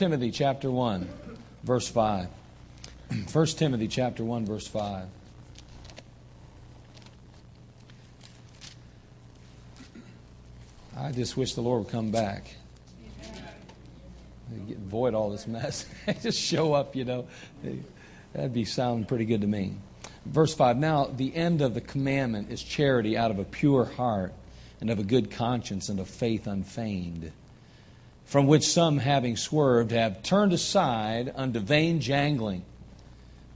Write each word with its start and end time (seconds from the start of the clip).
Timothy 0.00 0.30
chapter 0.30 0.70
1, 0.70 1.06
verse 1.62 1.86
5. 1.86 2.26
1 3.30 3.46
Timothy 3.48 3.86
chapter 3.86 4.24
1, 4.24 4.46
verse 4.46 4.66
5. 4.66 5.06
I 10.96 11.12
just 11.12 11.36
wish 11.36 11.52
the 11.52 11.60
Lord 11.60 11.84
would 11.84 11.92
come 11.92 12.10
back. 12.10 12.54
Avoid 14.70 15.12
all 15.12 15.28
this 15.28 15.46
mess. 15.46 15.84
just 16.22 16.40
show 16.40 16.72
up, 16.72 16.96
you 16.96 17.04
know. 17.04 17.26
That'd 18.32 18.54
be 18.54 18.64
sounding 18.64 19.04
pretty 19.04 19.26
good 19.26 19.42
to 19.42 19.46
me. 19.46 19.74
Verse 20.24 20.54
5 20.54 20.78
Now, 20.78 21.10
the 21.14 21.36
end 21.36 21.60
of 21.60 21.74
the 21.74 21.82
commandment 21.82 22.50
is 22.50 22.62
charity 22.62 23.18
out 23.18 23.30
of 23.30 23.38
a 23.38 23.44
pure 23.44 23.84
heart 23.84 24.32
and 24.80 24.88
of 24.88 24.98
a 24.98 25.04
good 25.04 25.30
conscience 25.30 25.90
and 25.90 26.00
of 26.00 26.08
faith 26.08 26.46
unfeigned, 26.46 27.32
from 28.30 28.46
which 28.46 28.64
some, 28.64 28.98
having 28.98 29.36
swerved, 29.36 29.90
have 29.90 30.22
turned 30.22 30.52
aside 30.52 31.32
unto 31.34 31.58
vain 31.58 32.00
jangling, 32.00 32.62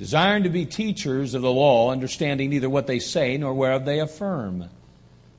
desiring 0.01 0.43
to 0.43 0.49
be 0.49 0.67
teachers 0.67 1.33
of 1.33 1.43
the 1.43 1.53
law, 1.53 1.93
understanding 1.93 2.51
neither 2.51 2.69
what 2.69 2.89
they 2.89 2.99
say 2.99 3.37
nor 3.37 3.55
whereof 3.55 3.85
they 3.85 4.01
affirm. 4.01 4.69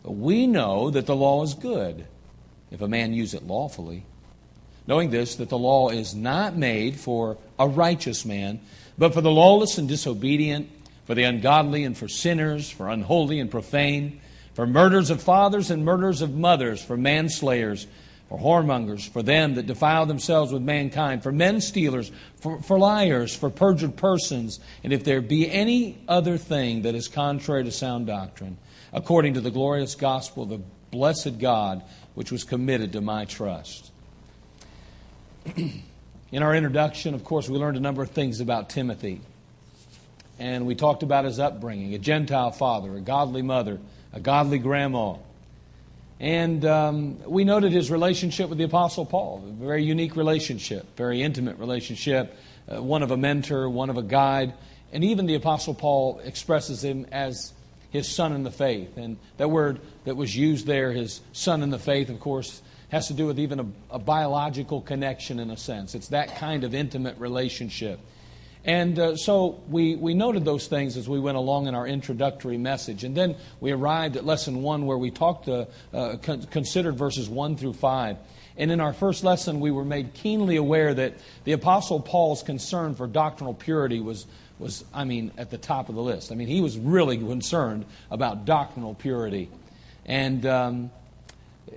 But 0.04 0.14
we 0.14 0.48
know 0.48 0.90
that 0.90 1.06
the 1.06 1.18
law 1.18 1.44
is 1.44 1.54
good, 1.54 2.08
if 2.72 2.80
a 2.80 2.88
man 2.88 3.14
use 3.14 3.34
it 3.34 3.46
lawfully. 3.46 4.06
Knowing 4.88 5.10
this, 5.10 5.36
that 5.36 5.50
the 5.50 5.58
law 5.58 5.90
is 5.90 6.16
not 6.16 6.56
made 6.56 6.96
for 6.96 7.38
a 7.60 7.68
righteous 7.68 8.24
man, 8.24 8.62
but 8.98 9.14
for 9.14 9.20
the 9.20 9.30
lawless 9.30 9.78
and 9.78 9.90
disobedient, 9.90 10.70
for 11.04 11.14
the 11.14 11.24
ungodly 11.24 11.84
and 11.84 11.98
for 11.98 12.08
sinners, 12.08 12.70
for 12.70 12.88
unholy 12.88 13.42
and 13.42 13.52
profane, 13.52 14.22
for 14.54 14.66
murders 14.66 15.10
of 15.10 15.22
fathers 15.22 15.70
and 15.72 15.84
murders 15.84 16.22
of 16.22 16.34
mothers, 16.34 16.82
for 16.82 16.96
manslayers, 16.96 17.86
for 18.30 18.40
whoremongers, 18.40 19.08
for 19.08 19.22
them 19.22 19.56
that 19.56 19.68
defile 19.68 20.06
themselves 20.06 20.52
with 20.52 20.62
mankind, 20.62 21.22
for 21.22 21.32
men 21.32 21.62
stealers, 21.62 22.12
for, 22.38 22.62
for 22.62 22.80
liars, 22.80 23.36
for 23.36 23.50
perjured 23.50 23.96
persons, 23.96 24.60
and 24.84 24.92
if 24.92 25.04
there 25.04 25.22
be 25.22 25.50
any 25.50 25.98
other 26.08 26.38
thing 26.38 26.82
that 26.84 26.96
is 26.96 27.08
contrary 27.08 27.64
to 27.64 27.72
sound 27.72 28.08
doctrine 28.08 28.58
according 28.96 29.34
to 29.34 29.42
the 29.42 29.52
glorious 29.52 29.94
gospel 29.94 30.44
of 30.44 30.50
the 30.50 30.62
blessed 30.90 31.38
God 31.38 31.84
which 32.14 32.32
was 32.32 32.46
committed 32.46 32.94
to 32.94 33.02
my 33.02 33.26
trust. 33.26 33.92
In 35.56 36.42
our 36.42 36.56
introduction, 36.56 37.14
of 37.14 37.24
course, 37.24 37.50
we 37.50 37.58
learned 37.58 37.78
a 37.78 37.82
number 37.82 38.02
of 38.02 38.12
things 38.12 38.40
about 38.40 38.70
Timothy. 38.70 39.22
And 40.40 40.66
we 40.66 40.76
talked 40.76 41.04
about 41.04 41.26
his 41.26 41.40
upbringing 41.40 41.94
a 41.94 41.98
Gentile 41.98 42.52
father, 42.52 42.96
a 42.96 43.02
godly 43.02 43.42
mother, 43.42 43.80
a 44.14 44.20
godly 44.20 44.60
grandma. 44.60 45.18
And 46.20 46.64
um, 46.66 47.20
we 47.30 47.44
noted 47.44 47.72
his 47.72 47.92
relationship 47.92 48.50
with 48.50 48.58
the 48.58 48.64
Apostle 48.64 49.06
Paul, 49.06 49.44
a 49.46 49.52
very 49.52 49.84
unique 49.84 50.16
relationship, 50.16 50.96
very 50.96 51.22
intimate 51.22 51.60
relationship, 51.60 52.36
uh, 52.70 52.82
one 52.82 53.04
of 53.04 53.12
a 53.12 53.18
mentor, 53.18 53.70
one 53.70 53.90
of 53.90 53.98
a 53.98 54.04
guide. 54.04 54.54
And 54.94 55.04
even 55.04 55.26
the 55.26 55.36
Apostle 55.36 55.74
Paul 55.74 56.22
expresses 56.24 56.84
him 56.84 57.06
as 57.12 57.54
his 57.90 58.08
son 58.08 58.34
in 58.34 58.44
the 58.44 58.52
faith. 58.52 58.98
And 58.98 59.18
that 59.38 59.50
word 59.50 59.82
that 60.06 60.16
was 60.16 60.36
used 60.36 60.66
there, 60.66 60.92
his 60.94 61.22
son 61.34 61.64
in 61.64 61.70
the 61.70 61.80
faith, 61.80 62.10
of 62.10 62.20
course, 62.20 62.62
has 62.90 63.08
to 63.08 63.14
do 63.14 63.26
with 63.26 63.40
even 63.40 63.60
a, 63.60 63.66
a 63.92 64.00
biological 64.00 64.82
connection 64.82 65.40
in 65.40 65.50
a 65.50 65.58
sense. 65.58 65.96
It's 65.96 66.10
that 66.10 66.38
kind 66.38 66.64
of 66.64 66.74
intimate 66.74 67.18
relationship. 67.18 68.00
And 68.66 68.98
uh, 68.98 69.16
so 69.16 69.62
we, 69.70 69.96
we 69.96 70.16
noted 70.16 70.44
those 70.44 70.68
things 70.68 70.98
as 70.98 71.08
we 71.08 71.20
went 71.20 71.38
along 71.38 71.68
in 71.68 71.76
our 71.76 71.86
introductory 71.86 72.58
message. 72.58 73.04
And 73.04 73.16
then 73.16 73.36
we 73.60 73.72
arrived 73.72 74.18
at 74.18 74.26
lesson 74.26 74.64
one 74.64 74.88
where 74.88 74.98
we 74.98 75.12
talked, 75.12 75.48
uh, 75.48 75.66
uh, 75.94 76.18
con- 76.18 76.44
considered 76.44 76.98
verses 76.98 77.30
one 77.30 77.58
through 77.58 77.74
five. 77.74 78.18
And 78.58 78.72
in 78.72 78.80
our 78.80 78.94
first 78.94 79.24
lesson, 79.24 79.60
we 79.60 79.70
were 79.70 79.86
made 79.86 80.16
keenly 80.16 80.56
aware 80.56 80.94
that 80.94 81.14
the 81.44 81.52
Apostle 81.52 82.00
Paul's 82.00 82.42
concern 82.42 82.96
for 82.96 83.06
doctrinal 83.06 83.54
purity 83.54 84.00
was 84.00 84.26
was, 84.58 84.86
I 84.94 85.04
mean, 85.04 85.32
at 85.38 85.50
the 85.52 85.58
top 85.58 85.90
of 85.90 85.96
the 85.96 86.02
list. 86.02 86.32
I 86.32 86.36
mean, 86.36 86.48
he 86.48 86.62
was 86.62 86.78
really 86.78 87.18
concerned 87.18 87.86
about 88.10 88.46
doctrinal 88.46 88.94
purity. 88.94 89.50
And 90.06 90.46
um, 90.46 90.92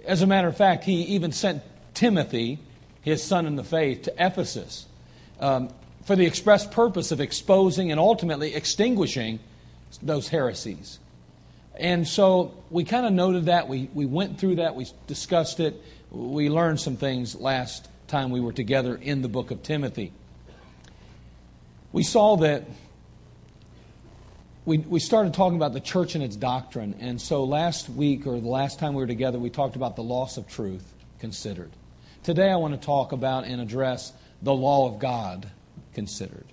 as 0.04 0.22
a 0.22 0.26
matter 0.26 0.48
of 0.48 0.56
fact, 0.56 0.84
he 0.84 1.02
even 1.02 1.32
sent 1.32 1.62
Timothy, 1.94 2.58
his 3.02 3.22
son 3.22 3.46
in 3.46 3.56
the 3.56 3.64
faith, 3.64 4.02
to 4.02 4.14
Ephesus 4.16 4.86
um, 5.40 5.70
for 6.08 6.16
the 6.16 6.26
express 6.26 6.66
purpose 6.66 7.12
of 7.12 7.20
exposing 7.20 7.92
and 7.92 8.00
ultimately 8.00 8.54
extinguishing 8.56 9.38
those 10.02 10.26
heresies. 10.28 10.98
And 11.76 12.08
so 12.08 12.54
we 12.70 12.82
kind 12.82 13.06
of 13.06 13.12
noted 13.12 13.46
that. 13.46 13.69
We, 13.69 13.88
we 13.94 14.06
went 14.06 14.41
through 14.41 14.56
that. 14.56 14.74
We 14.74 14.86
discussed 15.06 15.60
it. 15.60 15.80
We 16.10 16.50
learned 16.50 16.80
some 16.80 16.96
things 16.96 17.36
last 17.36 17.88
time 18.08 18.30
we 18.30 18.41
were 18.41 18.52
together 18.52 18.96
in 18.96 19.22
the 19.22 19.28
book 19.28 19.52
of 19.52 19.62
Timothy 19.62 20.12
we 21.92 22.02
saw 22.02 22.36
that 22.36 22.64
we, 24.64 24.78
we 24.78 25.00
started 25.00 25.32
talking 25.32 25.56
about 25.56 25.72
the 25.72 25.80
church 25.80 26.14
and 26.14 26.22
its 26.22 26.36
doctrine. 26.36 26.94
And 27.00 27.20
so 27.20 27.44
last 27.44 27.88
week, 27.88 28.26
or 28.26 28.38
the 28.38 28.48
last 28.48 28.78
time 28.78 28.92
we 28.92 29.02
were 29.02 29.06
together, 29.06 29.38
we 29.38 29.48
talked 29.48 29.76
about 29.76 29.96
the 29.96 30.02
loss 30.02 30.36
of 30.36 30.46
truth 30.46 30.92
considered. 31.20 31.70
Today, 32.22 32.50
I 32.50 32.56
want 32.56 32.78
to 32.78 32.84
talk 32.84 33.12
about 33.12 33.44
and 33.44 33.60
address 33.60 34.12
the 34.42 34.52
law 34.52 34.86
of 34.92 34.98
God 34.98 35.50
considered. 35.94 36.47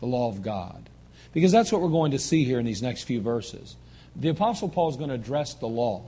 The 0.00 0.06
law 0.06 0.28
of 0.28 0.42
God. 0.42 0.88
Because 1.32 1.52
that's 1.52 1.72
what 1.72 1.80
we're 1.80 1.88
going 1.88 2.10
to 2.10 2.18
see 2.18 2.44
here 2.44 2.58
in 2.58 2.66
these 2.66 2.82
next 2.82 3.04
few 3.04 3.20
verses. 3.20 3.76
The 4.16 4.28
Apostle 4.28 4.68
Paul 4.68 4.90
is 4.90 4.96
going 4.96 5.08
to 5.08 5.14
address 5.14 5.54
the 5.54 5.68
law. 5.68 6.02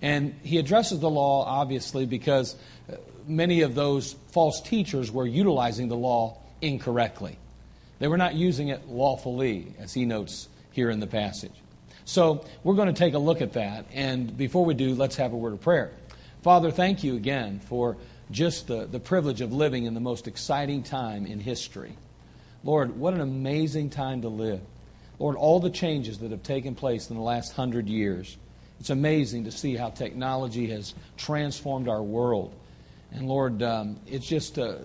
And 0.00 0.34
he 0.42 0.58
addresses 0.58 1.00
the 1.00 1.10
law, 1.10 1.44
obviously, 1.44 2.06
because 2.06 2.56
uh, 2.90 2.96
many 3.26 3.60
of 3.60 3.74
those 3.74 4.14
false 4.32 4.60
teachers 4.60 5.12
were 5.12 5.26
utilizing 5.26 5.88
the 5.88 5.96
law 5.96 6.38
incorrectly. 6.60 7.38
They 7.98 8.08
were 8.08 8.16
not 8.16 8.34
using 8.34 8.68
it 8.68 8.88
lawfully, 8.88 9.74
as 9.78 9.94
he 9.94 10.04
notes 10.04 10.48
here 10.72 10.90
in 10.90 10.98
the 10.98 11.06
passage. 11.06 11.52
So 12.04 12.44
we're 12.64 12.74
going 12.74 12.88
to 12.88 12.98
take 12.98 13.14
a 13.14 13.18
look 13.18 13.40
at 13.40 13.52
that. 13.52 13.86
And 13.92 14.36
before 14.36 14.64
we 14.64 14.74
do, 14.74 14.94
let's 14.94 15.16
have 15.16 15.32
a 15.32 15.36
word 15.36 15.52
of 15.52 15.60
prayer. 15.60 15.92
Father, 16.42 16.72
thank 16.72 17.04
you 17.04 17.14
again 17.14 17.60
for 17.60 17.96
just 18.32 18.66
the, 18.66 18.86
the 18.86 19.00
privilege 19.00 19.40
of 19.40 19.52
living 19.52 19.84
in 19.84 19.94
the 19.94 20.00
most 20.00 20.26
exciting 20.26 20.82
time 20.82 21.26
in 21.26 21.38
history. 21.38 21.96
Lord, 22.64 22.96
what 22.96 23.14
an 23.14 23.20
amazing 23.20 23.90
time 23.90 24.22
to 24.22 24.28
live. 24.28 24.60
Lord, 25.18 25.36
all 25.36 25.60
the 25.60 25.70
changes 25.70 26.18
that 26.18 26.30
have 26.30 26.42
taken 26.42 26.74
place 26.74 27.10
in 27.10 27.16
the 27.16 27.22
last 27.22 27.52
hundred 27.52 27.88
years. 27.88 28.36
It's 28.80 28.90
amazing 28.90 29.44
to 29.44 29.52
see 29.52 29.76
how 29.76 29.90
technology 29.90 30.68
has 30.70 30.94
transformed 31.16 31.88
our 31.88 32.02
world. 32.02 32.52
And 33.12 33.28
Lord, 33.28 33.62
um, 33.62 34.00
it's 34.06 34.26
just 34.26 34.58
uh, 34.58 34.76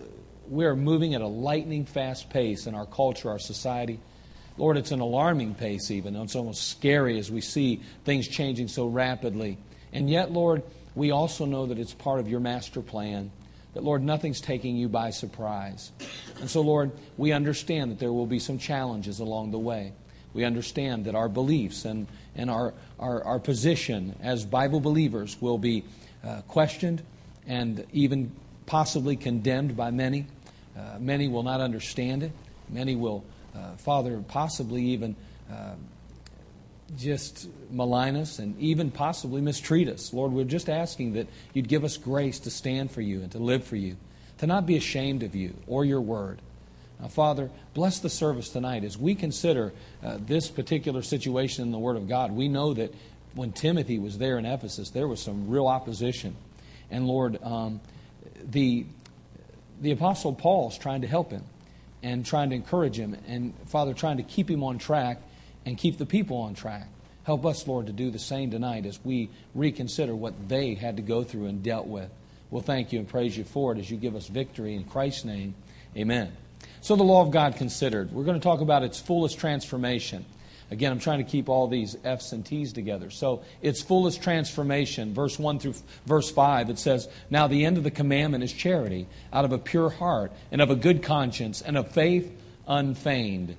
we 0.49 0.65
are 0.65 0.75
moving 0.75 1.15
at 1.15 1.21
a 1.21 1.27
lightning 1.27 1.85
fast 1.85 2.29
pace 2.29 2.67
in 2.67 2.75
our 2.75 2.85
culture, 2.85 3.29
our 3.29 3.39
society. 3.39 3.99
Lord, 4.57 4.77
it's 4.77 4.91
an 4.91 4.99
alarming 4.99 5.55
pace, 5.55 5.91
even. 5.91 6.15
It's 6.15 6.35
almost 6.35 6.67
scary 6.67 7.19
as 7.19 7.31
we 7.31 7.41
see 7.41 7.81
things 8.05 8.27
changing 8.27 8.67
so 8.67 8.87
rapidly. 8.87 9.57
And 9.93 10.09
yet, 10.09 10.31
Lord, 10.31 10.63
we 10.95 11.11
also 11.11 11.45
know 11.45 11.67
that 11.67 11.77
it's 11.77 11.93
part 11.93 12.19
of 12.19 12.27
your 12.27 12.39
master 12.39 12.81
plan. 12.81 13.31
That, 13.77 13.83
Lord, 13.83 14.01
nothing's 14.01 14.41
taking 14.41 14.75
you 14.75 14.89
by 14.89 15.11
surprise. 15.11 15.91
And 16.39 16.49
so, 16.49 16.61
Lord, 16.61 16.93
we 17.15 17.31
understand 17.31 17.91
that 17.91 17.99
there 17.99 18.11
will 18.11 18.25
be 18.25 18.39
some 18.39 18.57
challenges 18.57 19.19
along 19.19 19.51
the 19.51 19.59
way. 19.59 19.93
We 20.33 20.45
understand 20.45 21.05
that 21.05 21.13
our 21.13 21.29
beliefs 21.29 21.85
and, 21.85 22.07
and 22.35 22.49
our, 22.49 22.73
our, 22.99 23.23
our 23.23 23.37
position 23.37 24.15
as 24.23 24.45
Bible 24.45 24.79
believers 24.79 25.39
will 25.39 25.59
be 25.59 25.83
uh, 26.25 26.41
questioned 26.47 27.03
and 27.45 27.85
even 27.93 28.31
possibly 28.65 29.15
condemned 29.15 29.77
by 29.77 29.91
many. 29.91 30.25
Uh, 30.75 30.97
many 30.99 31.27
will 31.27 31.43
not 31.43 31.61
understand 31.61 32.23
it. 32.23 32.31
Many 32.69 32.95
will, 32.95 33.23
uh, 33.55 33.75
Father, 33.75 34.23
possibly 34.27 34.81
even 34.85 35.15
uh, 35.51 35.75
just 36.95 37.49
malign 37.69 38.15
us 38.15 38.39
and 38.39 38.57
even 38.59 38.91
possibly 38.91 39.41
mistreat 39.41 39.89
us. 39.89 40.13
Lord, 40.13 40.31
we're 40.31 40.45
just 40.45 40.69
asking 40.69 41.13
that 41.13 41.27
you'd 41.53 41.67
give 41.67 41.83
us 41.83 41.97
grace 41.97 42.39
to 42.39 42.49
stand 42.49 42.91
for 42.91 43.01
you 43.01 43.21
and 43.21 43.31
to 43.31 43.39
live 43.39 43.63
for 43.63 43.75
you, 43.75 43.97
to 44.37 44.47
not 44.47 44.65
be 44.65 44.77
ashamed 44.77 45.23
of 45.23 45.35
you 45.35 45.55
or 45.67 45.83
your 45.83 46.01
word. 46.01 46.41
Now, 46.99 47.07
Father, 47.07 47.51
bless 47.73 47.99
the 47.99 48.09
service 48.09 48.49
tonight 48.49 48.83
as 48.83 48.97
we 48.97 49.15
consider 49.15 49.73
uh, 50.03 50.17
this 50.19 50.49
particular 50.49 51.01
situation 51.01 51.63
in 51.63 51.71
the 51.71 51.77
Word 51.77 51.95
of 51.95 52.07
God. 52.07 52.31
We 52.31 52.47
know 52.47 52.73
that 52.73 52.93
when 53.35 53.51
Timothy 53.51 53.99
was 53.99 54.17
there 54.17 54.39
in 54.39 54.45
Ephesus, 54.45 54.89
there 54.89 55.07
was 55.07 55.21
some 55.21 55.47
real 55.47 55.67
opposition. 55.67 56.35
And 56.89 57.07
Lord, 57.07 57.41
um, 57.43 57.81
the 58.43 58.85
the 59.79 59.91
Apostle 59.91 60.33
Paul 60.33 60.69
is 60.69 60.77
trying 60.77 61.01
to 61.01 61.07
help 61.07 61.29
him 61.29 61.43
and 62.01 62.25
trying 62.25 62.49
to 62.49 62.55
encourage 62.55 62.97
him, 62.97 63.15
and 63.27 63.53
Father, 63.67 63.93
trying 63.93 64.17
to 64.17 64.23
keep 64.23 64.49
him 64.49 64.63
on 64.63 64.79
track 64.79 65.21
and 65.67 65.77
keep 65.77 65.97
the 65.97 66.05
people 66.05 66.37
on 66.37 66.53
track. 66.53 66.87
Help 67.25 67.45
us, 67.45 67.67
Lord, 67.67 67.87
to 67.87 67.91
do 67.91 68.09
the 68.09 68.17
same 68.17 68.51
tonight 68.51 68.85
as 68.85 69.03
we 69.03 69.29
reconsider 69.53 70.15
what 70.15 70.47
they 70.47 70.75
had 70.75 70.95
to 70.95 71.03
go 71.03 71.25
through 71.25 71.47
and 71.47 71.61
dealt 71.61 71.87
with. 71.87 72.09
We'll 72.49 72.61
thank 72.61 72.93
you 72.93 72.99
and 72.99 73.07
praise 73.07 73.37
you 73.37 73.43
for 73.43 73.73
it 73.73 73.77
as 73.77 73.91
you 73.91 73.97
give 73.97 74.15
us 74.15 74.27
victory 74.27 74.75
in 74.75 74.85
Christ's 74.85 75.25
name. 75.25 75.55
Amen. 75.97 76.31
So, 76.79 76.95
the 76.95 77.03
law 77.03 77.21
of 77.21 77.31
God 77.31 77.57
considered. 77.57 78.13
We're 78.13 78.23
going 78.23 78.39
to 78.39 78.43
talk 78.43 78.61
about 78.61 78.83
its 78.83 78.97
fullest 78.97 79.39
transformation. 79.39 80.25
Again, 80.71 80.93
I'm 80.93 80.99
trying 80.99 81.17
to 81.17 81.29
keep 81.29 81.49
all 81.49 81.67
these 81.67 81.97
F's 82.01 82.31
and 82.31 82.45
T's 82.45 82.71
together. 82.71 83.09
So 83.09 83.43
it's 83.61 83.81
fullest 83.81 84.21
transformation. 84.21 85.13
Verse 85.13 85.39
1 85.39 85.59
through 85.59 85.75
verse 86.05 86.29
5, 86.29 86.69
it 86.69 86.79
says, 86.79 87.07
Now 87.29 87.47
the 87.47 87.65
end 87.65 87.77
of 87.77 87.83
the 87.83 87.91
commandment 87.91 88.43
is 88.43 88.51
charity, 88.51 89.07
out 89.31 89.45
of 89.45 89.53
a 89.53 89.57
pure 89.57 89.89
heart, 89.89 90.33
and 90.51 90.61
of 90.61 90.69
a 90.69 90.75
good 90.75 91.03
conscience, 91.03 91.61
and 91.61 91.77
of 91.77 91.91
faith 91.91 92.29
unfeigned 92.67 93.55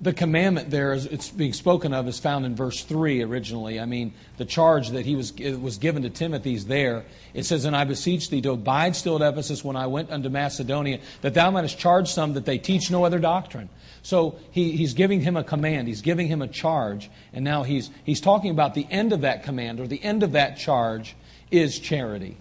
the 0.00 0.12
commandment 0.12 0.70
there, 0.70 0.92
it's 0.92 1.30
being 1.30 1.52
spoken 1.52 1.94
of, 1.94 2.08
is 2.08 2.18
found 2.18 2.44
in 2.44 2.56
verse 2.56 2.82
3 2.82 3.22
originally. 3.22 3.78
I 3.78 3.86
mean, 3.86 4.12
the 4.36 4.44
charge 4.44 4.90
that 4.90 5.06
he 5.06 5.14
was, 5.14 5.32
was 5.32 5.78
given 5.78 6.02
to 6.02 6.10
Timothy 6.10 6.54
is 6.54 6.66
there. 6.66 7.04
It 7.32 7.44
says, 7.44 7.64
And 7.64 7.76
I 7.76 7.84
beseech 7.84 8.28
thee 8.28 8.42
to 8.42 8.52
abide 8.52 8.96
still 8.96 9.22
at 9.22 9.32
Ephesus 9.32 9.64
when 9.64 9.76
I 9.76 9.86
went 9.86 10.10
unto 10.10 10.28
Macedonia, 10.28 10.98
that 11.22 11.34
thou 11.34 11.50
mightest 11.50 11.78
charge 11.78 12.10
some 12.10 12.34
that 12.34 12.44
they 12.44 12.58
teach 12.58 12.90
no 12.90 13.04
other 13.04 13.18
doctrine. 13.18 13.68
So 14.02 14.38
he, 14.50 14.72
he's 14.72 14.94
giving 14.94 15.20
him 15.20 15.36
a 15.36 15.44
command, 15.44 15.88
he's 15.88 16.02
giving 16.02 16.26
him 16.26 16.42
a 16.42 16.48
charge, 16.48 17.08
and 17.32 17.44
now 17.44 17.62
he's, 17.62 17.90
he's 18.04 18.20
talking 18.20 18.50
about 18.50 18.74
the 18.74 18.86
end 18.90 19.12
of 19.12 19.22
that 19.22 19.44
command, 19.44 19.80
or 19.80 19.86
the 19.86 20.02
end 20.02 20.22
of 20.22 20.32
that 20.32 20.58
charge 20.58 21.16
is 21.50 21.78
charity. 21.78 22.36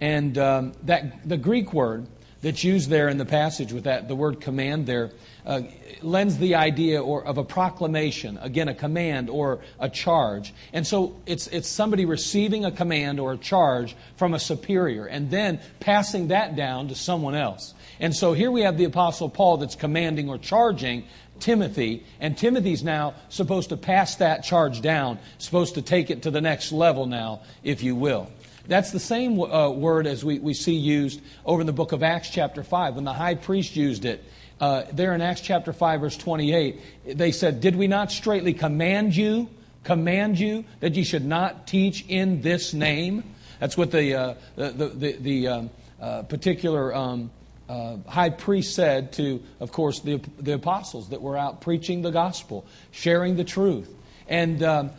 And 0.00 0.36
um, 0.36 0.72
that 0.82 1.26
the 1.26 1.38
Greek 1.38 1.72
word 1.72 2.06
that's 2.42 2.62
used 2.62 2.90
there 2.90 3.08
in 3.08 3.18
the 3.18 3.24
passage 3.24 3.72
with 3.72 3.84
that 3.84 4.08
the 4.08 4.14
word 4.14 4.40
command 4.40 4.86
there 4.86 5.10
uh, 5.46 5.62
lends 6.02 6.38
the 6.38 6.54
idea 6.54 7.02
or 7.02 7.24
of 7.24 7.38
a 7.38 7.44
proclamation 7.44 8.38
again 8.38 8.68
a 8.68 8.74
command 8.74 9.30
or 9.30 9.60
a 9.80 9.88
charge 9.88 10.52
and 10.72 10.86
so 10.86 11.16
it's 11.26 11.46
it's 11.48 11.68
somebody 11.68 12.04
receiving 12.04 12.64
a 12.64 12.70
command 12.70 13.18
or 13.18 13.32
a 13.32 13.36
charge 13.36 13.96
from 14.16 14.34
a 14.34 14.38
superior 14.38 15.06
and 15.06 15.30
then 15.30 15.60
passing 15.80 16.28
that 16.28 16.56
down 16.56 16.88
to 16.88 16.94
someone 16.94 17.34
else 17.34 17.74
and 18.00 18.14
so 18.14 18.32
here 18.32 18.50
we 18.50 18.60
have 18.62 18.76
the 18.76 18.84
apostle 18.84 19.28
paul 19.28 19.56
that's 19.56 19.76
commanding 19.76 20.28
or 20.28 20.38
charging 20.38 21.04
Timothy, 21.40 22.04
and 22.20 22.36
Timothy's 22.36 22.82
now 22.82 23.14
supposed 23.28 23.68
to 23.68 23.76
pass 23.76 24.16
that 24.16 24.42
charge 24.42 24.80
down, 24.80 25.18
supposed 25.38 25.74
to 25.74 25.82
take 25.82 26.10
it 26.10 26.22
to 26.22 26.30
the 26.30 26.40
next 26.40 26.72
level 26.72 27.06
now, 27.06 27.42
if 27.62 27.82
you 27.82 27.94
will. 27.94 28.30
That's 28.68 28.90
the 28.90 29.00
same 29.00 29.40
uh, 29.40 29.70
word 29.70 30.06
as 30.06 30.24
we, 30.24 30.38
we 30.38 30.54
see 30.54 30.74
used 30.74 31.20
over 31.44 31.60
in 31.60 31.66
the 31.66 31.72
book 31.72 31.92
of 31.92 32.02
Acts, 32.02 32.30
chapter 32.30 32.62
5, 32.62 32.96
when 32.96 33.04
the 33.04 33.12
high 33.12 33.34
priest 33.34 33.76
used 33.76 34.04
it. 34.04 34.24
Uh, 34.60 34.84
there 34.92 35.14
in 35.14 35.20
Acts 35.20 35.42
chapter 35.42 35.72
5, 35.72 36.00
verse 36.00 36.16
28, 36.16 36.80
they 37.16 37.30
said, 37.30 37.60
Did 37.60 37.76
we 37.76 37.86
not 37.86 38.10
straightly 38.10 38.54
command 38.54 39.14
you, 39.14 39.48
command 39.84 40.38
you 40.38 40.64
that 40.80 40.94
ye 40.94 41.04
should 41.04 41.24
not 41.24 41.66
teach 41.66 42.04
in 42.08 42.40
this 42.40 42.72
name? 42.72 43.22
That's 43.60 43.76
what 43.76 43.90
the, 43.90 44.14
uh, 44.14 44.34
the, 44.56 44.70
the, 44.70 45.12
the 45.12 45.48
um, 45.48 45.70
uh, 46.00 46.22
particular 46.22 46.94
um, 46.94 47.30
uh, 47.68 47.96
high 48.08 48.30
priest 48.30 48.74
said 48.74 49.12
to, 49.14 49.42
of 49.60 49.72
course, 49.72 50.00
the, 50.00 50.20
the 50.38 50.54
apostles 50.54 51.10
that 51.10 51.20
were 51.20 51.36
out 51.36 51.60
preaching 51.60 52.02
the 52.02 52.10
gospel, 52.10 52.66
sharing 52.90 53.36
the 53.36 53.44
truth. 53.44 53.94
And 54.28 54.62
um, 54.62 54.90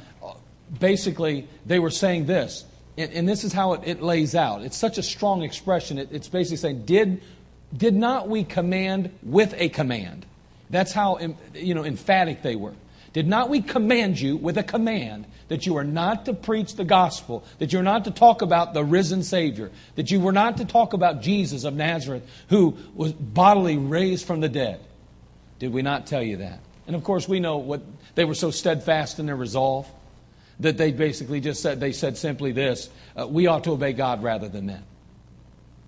basically, 0.80 1.48
they 1.66 1.80
were 1.80 1.92
saying 1.92 2.26
this 2.26 2.66
and, 2.98 3.30
this 3.30 3.44
is 3.44 3.54
how 3.54 3.74
it, 3.74 3.82
it, 3.86 4.02
lays 4.02 4.34
out. 4.34 4.64
It's 4.64 4.78
such 4.78 4.98
a 4.98 5.04
strong 5.04 5.44
expression. 5.44 6.00
It, 6.00 6.10
it's 6.12 6.28
basically 6.28 6.58
saying, 6.58 6.86
did, 6.86 7.22
did 7.76 7.96
not 7.96 8.28
we 8.28 8.44
command 8.44 9.12
with 9.22 9.54
a 9.58 9.70
command? 9.70 10.26
That's 10.70 10.92
how 10.92 11.20
you 11.54 11.76
know, 11.76 11.86
emphatic 11.86 12.42
they 12.42 12.56
were. 12.56 12.74
Did 13.14 13.28
not 13.28 13.50
we 13.50 13.62
command 13.62 14.20
you 14.20 14.36
with 14.36 14.58
a 14.58 14.64
command 14.64 15.26
that 15.48 15.66
you 15.66 15.78
are 15.78 15.84
not 15.84 16.26
to 16.26 16.34
preach 16.34 16.76
the 16.76 16.84
gospel, 16.84 17.44
that 17.60 17.72
you're 17.72 17.84
not 17.84 18.04
to 18.04 18.12
talk 18.12 18.42
about 18.42 18.74
the 18.74 18.84
risen 18.84 19.24
Savior, 19.24 19.72
that 19.96 20.12
you 20.12 20.20
were 20.20 20.34
not 20.34 20.58
to 20.58 20.66
talk 20.66 20.94
about 20.94 21.22
Jesus 21.22 21.64
of 21.64 21.74
Nazareth 21.74 22.24
who 22.50 22.76
was 22.94 23.14
bodily 23.14 23.78
raised 23.78 24.26
from 24.28 24.42
the 24.42 24.50
dead? 24.50 24.82
Did 25.60 25.72
we 25.72 25.82
not 25.82 26.06
tell 26.06 26.22
you 26.22 26.38
that? 26.38 26.60
And 26.86 26.96
of 26.96 27.04
course, 27.04 27.28
we 27.28 27.40
know 27.40 27.58
what 27.58 27.82
they 28.16 28.26
were 28.26 28.36
so 28.36 28.52
steadfast 28.52 29.20
in 29.20 29.26
their 29.26 29.36
resolve 29.36 29.90
that 30.60 30.78
they 30.78 30.92
basically 30.92 31.40
just 31.40 31.62
said, 31.62 31.80
they 31.80 31.92
said 31.92 32.18
simply 32.18 32.52
this 32.52 32.90
uh, 33.20 33.28
we 33.28 33.48
ought 33.48 33.64
to 33.66 33.72
obey 33.72 33.94
God 33.94 34.24
rather 34.24 34.50
than 34.50 34.66
men. 34.66 34.84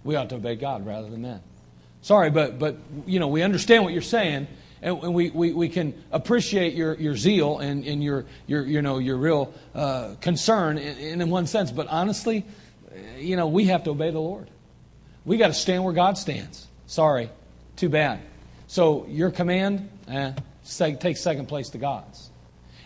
We 0.04 0.16
ought 0.16 0.30
to 0.30 0.36
obey 0.36 0.56
God 0.56 0.86
rather 0.86 1.10
than 1.10 1.22
men. 1.22 1.42
Sorry, 2.02 2.30
but, 2.30 2.60
but 2.60 2.78
you 3.06 3.20
know, 3.20 3.28
we 3.28 3.42
understand 3.42 3.84
what 3.84 3.94
you're 3.94 4.02
saying, 4.02 4.48
and, 4.82 5.14
we, 5.14 5.30
we, 5.32 5.52
we 5.52 5.68
can 5.68 5.94
appreciate 6.12 6.74
your, 6.74 6.96
your 6.96 7.16
zeal 7.18 7.60
and, 7.60 7.86
and 7.86 8.02
your, 8.02 8.26
your, 8.48 8.66
you 8.66 8.82
know, 8.82 9.00
your 9.00 9.18
real 9.18 9.54
uh, 9.76 10.16
concern 10.22 10.78
in, 10.78 11.22
in 11.22 11.30
one 11.30 11.48
sense, 11.48 11.72
but 11.72 11.88
honestly, 11.88 12.46
you 13.18 13.36
know, 13.36 13.48
we 13.48 13.66
have 13.66 13.84
to 13.84 13.92
obey 13.92 14.12
the 14.12 14.20
Lord. 14.20 14.50
We 15.26 15.38
got 15.38 15.48
to 15.48 15.54
stand 15.54 15.84
where 15.84 15.94
God 15.94 16.18
stands. 16.18 16.66
Sorry, 16.88 17.30
too 17.76 17.90
bad. 17.90 18.22
So 18.68 19.06
your 19.10 19.32
command, 19.32 19.90
eh, 20.08 20.34
takes 21.00 21.22
second 21.22 21.48
place 21.48 21.70
to 21.70 21.78
God's. 21.78 22.29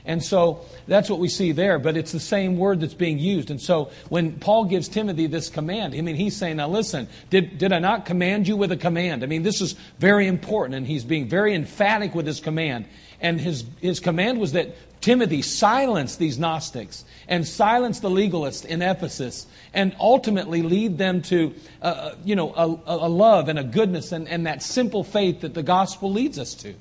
And 0.06 0.22
so 0.22 0.66
that's 0.86 1.10
what 1.10 1.20
we 1.20 1.30
see 1.30 1.54
there, 1.54 1.80
but 1.80 1.96
it's 1.96 2.12
the 2.12 2.20
same 2.20 2.58
word 2.58 2.82
that's 2.82 2.94
being 2.94 3.20
used. 3.20 3.50
And 3.50 3.62
so 3.62 3.90
when 4.10 4.34
Paul 4.34 4.66
gives 4.66 4.90
Timothy 4.90 5.28
this 5.28 5.50
command, 5.50 5.96
I 5.96 6.02
mean, 6.02 6.18
he's 6.18 6.36
saying, 6.36 6.58
now 6.58 6.68
listen, 6.68 7.08
did, 7.30 7.58
did 7.58 7.72
I 7.72 7.80
not 7.80 8.06
command 8.06 8.48
you 8.48 8.58
with 8.58 8.72
a 8.74 8.78
command? 8.78 9.24
I 9.24 9.28
mean, 9.28 9.44
this 9.44 9.62
is 9.62 9.76
very 10.00 10.28
important, 10.28 10.76
and 10.76 10.86
he's 10.86 11.06
being 11.06 11.30
very 11.30 11.56
emphatic 11.56 12.14
with 12.14 12.28
his 12.28 12.42
command. 12.42 12.86
And 13.22 13.40
his, 13.40 13.64
his 13.80 14.02
command 14.02 14.42
was 14.42 14.52
that 14.52 14.76
Timothy 15.00 15.42
silence 15.42 16.18
these 16.18 16.38
Gnostics 16.38 17.06
and 17.30 17.48
silence 17.48 18.02
the 18.02 18.10
legalists 18.10 18.66
in 18.66 18.82
Ephesus 18.82 19.48
and 19.74 19.96
ultimately 20.00 20.62
lead 20.62 20.98
them 20.98 21.22
to, 21.24 21.54
uh, 21.82 21.86
uh 21.86 22.16
you 22.26 22.36
know, 22.36 22.54
a, 22.54 22.66
a 22.88 23.10
love 23.10 23.48
and 23.48 23.58
a 23.58 23.64
goodness 23.64 24.12
and, 24.12 24.28
and 24.28 24.48
that 24.48 24.62
simple 24.62 25.06
faith 25.06 25.42
that 25.42 25.54
the 25.54 25.64
gospel 25.64 26.12
leads 26.12 26.38
us 26.38 26.54
to. 26.56 26.74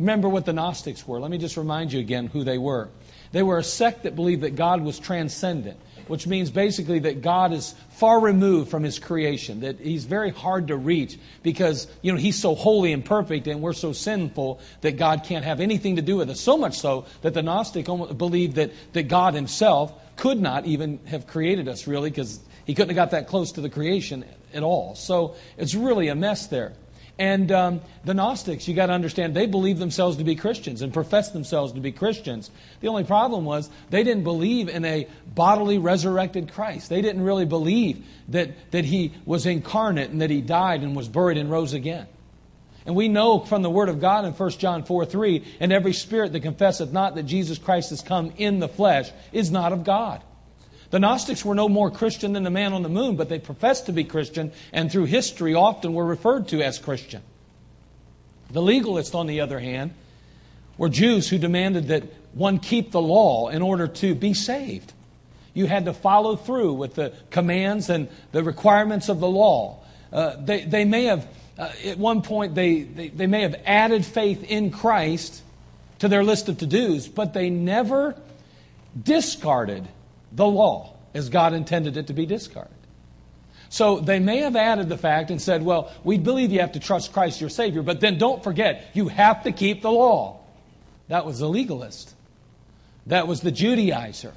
Remember 0.00 0.30
what 0.30 0.46
the 0.46 0.54
Gnostics 0.54 1.06
were. 1.06 1.20
Let 1.20 1.30
me 1.30 1.36
just 1.36 1.58
remind 1.58 1.92
you 1.92 2.00
again 2.00 2.26
who 2.28 2.42
they 2.42 2.56
were. 2.56 2.88
They 3.32 3.42
were 3.42 3.58
a 3.58 3.62
sect 3.62 4.04
that 4.04 4.16
believed 4.16 4.40
that 4.42 4.56
God 4.56 4.80
was 4.80 4.98
transcendent, 4.98 5.78
which 6.08 6.26
means 6.26 6.50
basically 6.50 7.00
that 7.00 7.20
God 7.20 7.52
is 7.52 7.74
far 7.90 8.18
removed 8.18 8.70
from 8.70 8.82
his 8.82 8.98
creation, 8.98 9.60
that 9.60 9.78
he's 9.78 10.06
very 10.06 10.30
hard 10.30 10.68
to 10.68 10.76
reach 10.76 11.18
because, 11.42 11.86
you 12.00 12.10
know, 12.10 12.18
he's 12.18 12.38
so 12.38 12.54
holy 12.54 12.94
and 12.94 13.04
perfect 13.04 13.46
and 13.46 13.60
we're 13.60 13.74
so 13.74 13.92
sinful 13.92 14.58
that 14.80 14.96
God 14.96 15.24
can't 15.24 15.44
have 15.44 15.60
anything 15.60 15.96
to 15.96 16.02
do 16.02 16.16
with 16.16 16.30
us. 16.30 16.40
So 16.40 16.56
much 16.56 16.78
so 16.78 17.04
that 17.20 17.34
the 17.34 17.42
Gnostic 17.42 17.84
believed 17.84 18.56
that, 18.56 18.72
that 18.94 19.02
God 19.02 19.34
himself 19.34 19.92
could 20.16 20.40
not 20.40 20.64
even 20.64 20.98
have 21.04 21.26
created 21.26 21.68
us, 21.68 21.86
really, 21.86 22.08
because 22.08 22.40
he 22.64 22.74
couldn't 22.74 22.88
have 22.88 22.96
got 22.96 23.10
that 23.10 23.28
close 23.28 23.52
to 23.52 23.60
the 23.60 23.68
creation 23.68 24.24
at 24.54 24.62
all. 24.62 24.94
So 24.94 25.36
it's 25.58 25.74
really 25.74 26.08
a 26.08 26.14
mess 26.14 26.46
there. 26.46 26.72
And 27.20 27.52
um, 27.52 27.80
the 28.02 28.14
Gnostics, 28.14 28.66
you 28.66 28.74
got 28.74 28.86
to 28.86 28.94
understand, 28.94 29.36
they 29.36 29.44
believed 29.44 29.78
themselves 29.78 30.16
to 30.16 30.24
be 30.24 30.36
Christians 30.36 30.80
and 30.80 30.90
professed 30.90 31.34
themselves 31.34 31.74
to 31.74 31.80
be 31.80 31.92
Christians. 31.92 32.50
The 32.80 32.88
only 32.88 33.04
problem 33.04 33.44
was 33.44 33.68
they 33.90 34.02
didn't 34.02 34.24
believe 34.24 34.70
in 34.70 34.86
a 34.86 35.06
bodily 35.34 35.76
resurrected 35.76 36.50
Christ. 36.50 36.88
They 36.88 37.02
didn't 37.02 37.22
really 37.22 37.44
believe 37.44 38.06
that, 38.28 38.52
that 38.70 38.86
he 38.86 39.12
was 39.26 39.44
incarnate 39.44 40.08
and 40.08 40.22
that 40.22 40.30
he 40.30 40.40
died 40.40 40.82
and 40.82 40.96
was 40.96 41.08
buried 41.08 41.36
and 41.36 41.50
rose 41.50 41.74
again. 41.74 42.06
And 42.86 42.96
we 42.96 43.08
know 43.08 43.40
from 43.40 43.60
the 43.60 43.68
Word 43.68 43.90
of 43.90 44.00
God 44.00 44.24
in 44.24 44.32
1 44.32 44.50
John 44.52 44.84
4 44.84 45.04
3, 45.04 45.44
and 45.60 45.74
every 45.74 45.92
spirit 45.92 46.32
that 46.32 46.40
confesseth 46.40 46.90
not 46.90 47.16
that 47.16 47.24
Jesus 47.24 47.58
Christ 47.58 47.90
has 47.90 48.00
come 48.00 48.32
in 48.38 48.60
the 48.60 48.68
flesh 48.68 49.10
is 49.30 49.50
not 49.50 49.74
of 49.74 49.84
God. 49.84 50.22
The 50.90 50.98
Gnostics 50.98 51.44
were 51.44 51.54
no 51.54 51.68
more 51.68 51.90
Christian 51.90 52.32
than 52.32 52.42
the 52.42 52.50
man 52.50 52.72
on 52.72 52.82
the 52.82 52.88
moon, 52.88 53.16
but 53.16 53.28
they 53.28 53.38
professed 53.38 53.86
to 53.86 53.92
be 53.92 54.04
Christian 54.04 54.52
and 54.72 54.90
through 54.90 55.04
history 55.04 55.54
often 55.54 55.94
were 55.94 56.04
referred 56.04 56.48
to 56.48 56.62
as 56.62 56.78
Christian. 56.78 57.22
The 58.50 58.60
legalists, 58.60 59.14
on 59.14 59.28
the 59.28 59.40
other 59.40 59.60
hand, 59.60 59.92
were 60.76 60.88
Jews 60.88 61.28
who 61.28 61.38
demanded 61.38 61.88
that 61.88 62.04
one 62.32 62.58
keep 62.58 62.90
the 62.90 63.00
law 63.00 63.48
in 63.48 63.62
order 63.62 63.86
to 63.86 64.14
be 64.14 64.34
saved. 64.34 64.92
You 65.54 65.66
had 65.66 65.84
to 65.84 65.92
follow 65.92 66.36
through 66.36 66.74
with 66.74 66.94
the 66.94 67.12
commands 67.30 67.88
and 67.88 68.08
the 68.32 68.42
requirements 68.42 69.08
of 69.08 69.20
the 69.20 69.28
law. 69.28 69.78
Uh, 70.12 70.36
they, 70.40 70.64
they 70.64 70.84
may 70.84 71.04
have, 71.04 71.26
uh, 71.56 71.70
at 71.84 71.98
one 71.98 72.22
point, 72.22 72.54
they, 72.54 72.82
they, 72.82 73.08
they 73.08 73.26
may 73.28 73.42
have 73.42 73.60
added 73.64 74.04
faith 74.04 74.42
in 74.44 74.70
Christ 74.70 75.42
to 76.00 76.08
their 76.08 76.24
list 76.24 76.48
of 76.48 76.58
to 76.58 76.66
dos, 76.66 77.06
but 77.06 77.34
they 77.34 77.50
never 77.50 78.16
discarded 79.00 79.86
the 80.32 80.46
law 80.46 80.94
as 81.14 81.28
God 81.28 81.54
intended 81.54 81.96
it 81.96 82.06
to 82.06 82.12
be 82.12 82.26
discarded. 82.26 82.72
So 83.68 84.00
they 84.00 84.18
may 84.18 84.38
have 84.38 84.56
added 84.56 84.88
the 84.88 84.98
fact 84.98 85.30
and 85.30 85.40
said, 85.40 85.62
well, 85.62 85.92
we 86.02 86.18
believe 86.18 86.50
you 86.50 86.60
have 86.60 86.72
to 86.72 86.80
trust 86.80 87.12
Christ 87.12 87.40
your 87.40 87.50
Savior, 87.50 87.82
but 87.82 88.00
then 88.00 88.18
don't 88.18 88.42
forget, 88.42 88.90
you 88.94 89.08
have 89.08 89.44
to 89.44 89.52
keep 89.52 89.82
the 89.82 89.92
law. 89.92 90.40
That 91.08 91.24
was 91.24 91.38
the 91.38 91.48
legalist. 91.48 92.14
That 93.06 93.28
was 93.28 93.40
the 93.40 93.52
Judaizer. 93.52 94.32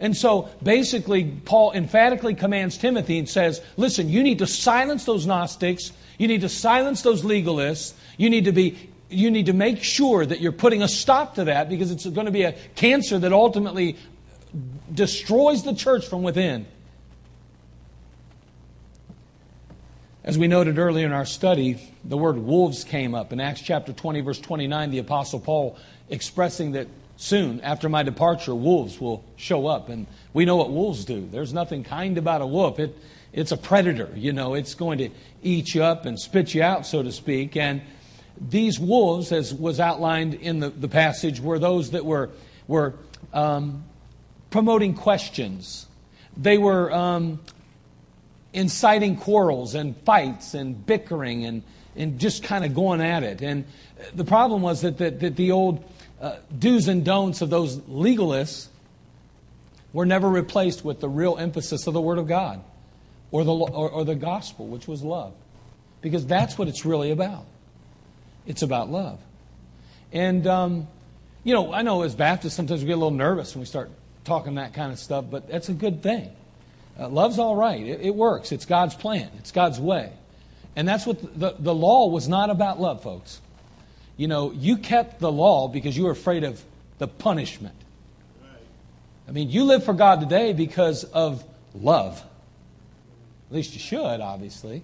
And 0.00 0.16
so 0.16 0.50
basically, 0.62 1.24
Paul 1.24 1.72
emphatically 1.72 2.34
commands 2.34 2.78
Timothy 2.78 3.18
and 3.18 3.28
says, 3.28 3.60
listen, 3.76 4.08
you 4.08 4.22
need 4.22 4.38
to 4.38 4.46
silence 4.46 5.04
those 5.04 5.26
Gnostics. 5.26 5.92
You 6.18 6.28
need 6.28 6.42
to 6.42 6.48
silence 6.48 7.02
those 7.02 7.22
legalists. 7.22 7.94
You 8.16 8.30
need 8.30 8.44
to 8.44 8.52
be 8.52 8.90
you 9.10 9.30
need 9.30 9.46
to 9.46 9.54
make 9.54 9.82
sure 9.82 10.26
that 10.26 10.40
you're 10.40 10.52
putting 10.52 10.82
a 10.82 10.88
stop 10.88 11.36
to 11.36 11.44
that 11.44 11.70
because 11.70 11.90
it's 11.90 12.06
going 12.06 12.26
to 12.26 12.30
be 12.30 12.42
a 12.42 12.52
cancer 12.74 13.18
that 13.18 13.32
ultimately 13.32 13.96
destroys 14.92 15.64
the 15.64 15.74
church 15.74 16.06
from 16.06 16.22
within. 16.22 16.66
As 20.24 20.36
we 20.36 20.46
noted 20.46 20.78
earlier 20.78 21.06
in 21.06 21.12
our 21.12 21.24
study, 21.24 21.80
the 22.04 22.18
word 22.18 22.36
wolves 22.36 22.84
came 22.84 23.14
up. 23.14 23.32
In 23.32 23.40
Acts 23.40 23.62
chapter 23.62 23.92
20, 23.92 24.20
verse 24.20 24.38
29, 24.38 24.90
the 24.90 24.98
Apostle 24.98 25.40
Paul 25.40 25.78
expressing 26.10 26.72
that 26.72 26.88
soon 27.16 27.60
after 27.62 27.88
my 27.88 28.02
departure, 28.02 28.54
wolves 28.54 29.00
will 29.00 29.24
show 29.36 29.66
up. 29.66 29.88
And 29.88 30.06
we 30.32 30.44
know 30.44 30.56
what 30.56 30.70
wolves 30.70 31.04
do. 31.04 31.28
There's 31.30 31.52
nothing 31.52 31.82
kind 31.82 32.16
about 32.16 32.40
a 32.40 32.46
wolf. 32.46 32.78
It, 32.78 32.96
it's 33.32 33.52
a 33.52 33.56
predator, 33.56 34.10
you 34.14 34.32
know, 34.32 34.54
it's 34.54 34.74
going 34.74 34.98
to 34.98 35.10
eat 35.42 35.74
you 35.74 35.82
up 35.82 36.06
and 36.06 36.18
spit 36.18 36.54
you 36.54 36.62
out, 36.62 36.86
so 36.86 37.02
to 37.02 37.12
speak. 37.12 37.56
And 37.56 37.82
these 38.40 38.78
wolves, 38.78 39.32
as 39.32 39.52
was 39.52 39.80
outlined 39.80 40.34
in 40.34 40.60
the, 40.60 40.70
the 40.70 40.88
passage, 40.88 41.40
were 41.40 41.58
those 41.58 41.90
that 41.90 42.04
were, 42.04 42.30
were 42.66 42.94
um, 43.32 43.84
promoting 44.50 44.94
questions. 44.94 45.86
They 46.36 46.58
were 46.58 46.92
um, 46.92 47.40
inciting 48.52 49.16
quarrels 49.16 49.74
and 49.74 49.96
fights 49.98 50.54
and 50.54 50.84
bickering 50.86 51.44
and, 51.44 51.62
and 51.96 52.18
just 52.18 52.42
kind 52.42 52.64
of 52.64 52.74
going 52.74 53.00
at 53.00 53.22
it. 53.22 53.42
And 53.42 53.64
the 54.14 54.24
problem 54.24 54.62
was 54.62 54.82
that, 54.82 54.98
that, 54.98 55.20
that 55.20 55.36
the 55.36 55.52
old 55.52 55.84
uh, 56.20 56.36
do's 56.56 56.88
and 56.88 57.04
don'ts 57.04 57.42
of 57.42 57.50
those 57.50 57.76
legalists 57.78 58.68
were 59.92 60.06
never 60.06 60.28
replaced 60.28 60.84
with 60.84 61.00
the 61.00 61.08
real 61.08 61.36
emphasis 61.38 61.86
of 61.86 61.94
the 61.94 62.00
Word 62.00 62.18
of 62.18 62.26
God 62.26 62.62
or 63.30 63.44
the, 63.44 63.52
or, 63.52 63.90
or 63.90 64.04
the 64.04 64.14
gospel, 64.14 64.66
which 64.66 64.86
was 64.86 65.02
love. 65.02 65.34
Because 66.00 66.26
that's 66.26 66.56
what 66.56 66.68
it's 66.68 66.84
really 66.84 67.10
about. 67.10 67.44
It's 68.46 68.62
about 68.62 68.90
love. 68.90 69.18
And, 70.12 70.46
um, 70.46 70.88
you 71.44 71.52
know, 71.52 71.72
I 71.72 71.82
know 71.82 72.02
as 72.02 72.14
Baptists, 72.14 72.54
sometimes 72.54 72.80
we 72.80 72.86
get 72.86 72.94
a 72.94 72.96
little 72.96 73.10
nervous 73.10 73.54
when 73.54 73.60
we 73.60 73.66
start 73.66 73.90
talking 74.28 74.56
that 74.56 74.74
kind 74.74 74.92
of 74.92 74.98
stuff, 74.98 75.24
but 75.30 75.48
that's 75.48 75.68
a 75.68 75.72
good 75.72 76.02
thing. 76.02 76.30
Uh, 76.98 77.08
love's 77.08 77.38
all 77.38 77.56
right. 77.56 77.80
It, 77.80 78.00
it, 78.02 78.14
works. 78.14 78.52
It's 78.52 78.66
God's 78.66 78.94
plan. 78.94 79.30
It's 79.38 79.50
God's 79.50 79.80
way. 79.80 80.12
And 80.76 80.86
that's 80.86 81.06
what 81.06 81.20
the, 81.20 81.28
the, 81.28 81.54
the 81.58 81.74
law 81.74 82.08
was 82.08 82.28
not 82.28 82.50
about 82.50 82.80
love, 82.80 83.02
folks. 83.02 83.40
You 84.16 84.28
know, 84.28 84.52
you 84.52 84.76
kept 84.76 85.18
the 85.20 85.32
law 85.32 85.68
because 85.68 85.96
you 85.96 86.04
were 86.04 86.10
afraid 86.10 86.44
of 86.44 86.62
the 86.98 87.08
punishment. 87.08 87.74
I 89.28 89.30
mean, 89.30 89.50
you 89.50 89.64
live 89.64 89.84
for 89.84 89.94
God 89.94 90.20
today 90.20 90.52
because 90.52 91.04
of 91.04 91.44
love. 91.74 92.22
At 93.50 93.54
least 93.54 93.74
you 93.74 93.80
should, 93.80 94.20
obviously. 94.20 94.82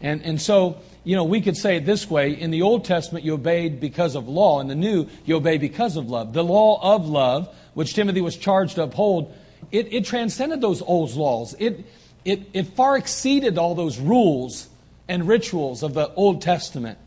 And, 0.00 0.22
and 0.22 0.40
so, 0.40 0.80
you 1.04 1.16
know, 1.16 1.24
we 1.24 1.40
could 1.40 1.56
say 1.56 1.76
it 1.76 1.84
this 1.84 2.08
way 2.08 2.32
in 2.32 2.50
the 2.50 2.62
Old 2.62 2.84
Testament, 2.84 3.24
you 3.24 3.34
obeyed 3.34 3.80
because 3.80 4.14
of 4.14 4.28
law. 4.28 4.60
In 4.60 4.68
the 4.68 4.74
New, 4.74 5.08
you 5.24 5.36
obey 5.36 5.58
because 5.58 5.96
of 5.96 6.08
love. 6.08 6.32
The 6.32 6.44
law 6.44 6.94
of 6.94 7.08
love, 7.08 7.54
which 7.74 7.94
Timothy 7.94 8.20
was 8.20 8.36
charged 8.36 8.76
to 8.76 8.84
uphold, 8.84 9.34
it, 9.72 9.92
it 9.92 10.04
transcended 10.04 10.60
those 10.60 10.82
old 10.82 11.14
laws. 11.14 11.54
It, 11.58 11.84
it, 12.24 12.48
it 12.52 12.66
far 12.68 12.96
exceeded 12.96 13.58
all 13.58 13.74
those 13.74 13.98
rules 13.98 14.68
and 15.08 15.26
rituals 15.26 15.82
of 15.82 15.94
the 15.94 16.12
Old 16.14 16.42
Testament. 16.42 16.98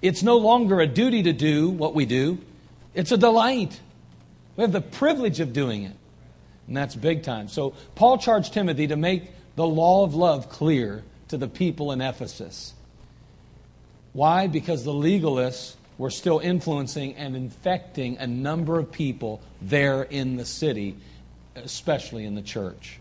It's 0.00 0.22
no 0.22 0.36
longer 0.38 0.80
a 0.80 0.86
duty 0.86 1.22
to 1.24 1.32
do 1.32 1.70
what 1.70 1.94
we 1.94 2.06
do, 2.06 2.38
it's 2.94 3.12
a 3.12 3.16
delight. 3.16 3.80
We 4.56 4.62
have 4.62 4.72
the 4.72 4.82
privilege 4.82 5.40
of 5.40 5.54
doing 5.54 5.84
it. 5.84 5.96
And 6.66 6.76
that's 6.76 6.94
big 6.94 7.22
time. 7.22 7.48
So 7.48 7.74
Paul 7.94 8.18
charged 8.18 8.52
Timothy 8.52 8.88
to 8.88 8.96
make 8.96 9.30
the 9.56 9.66
law 9.66 10.04
of 10.04 10.14
love 10.14 10.50
clear 10.50 11.02
to 11.32 11.38
the 11.38 11.48
people 11.48 11.92
in 11.92 12.02
Ephesus. 12.02 12.74
Why? 14.12 14.48
Because 14.48 14.84
the 14.84 14.92
legalists 14.92 15.76
were 15.96 16.10
still 16.10 16.38
influencing 16.38 17.16
and 17.16 17.34
infecting 17.34 18.18
a 18.18 18.26
number 18.26 18.78
of 18.78 18.92
people 18.92 19.40
there 19.62 20.02
in 20.02 20.36
the 20.36 20.44
city 20.44 20.94
especially 21.56 22.26
in 22.26 22.34
the 22.34 22.42
church. 22.42 22.98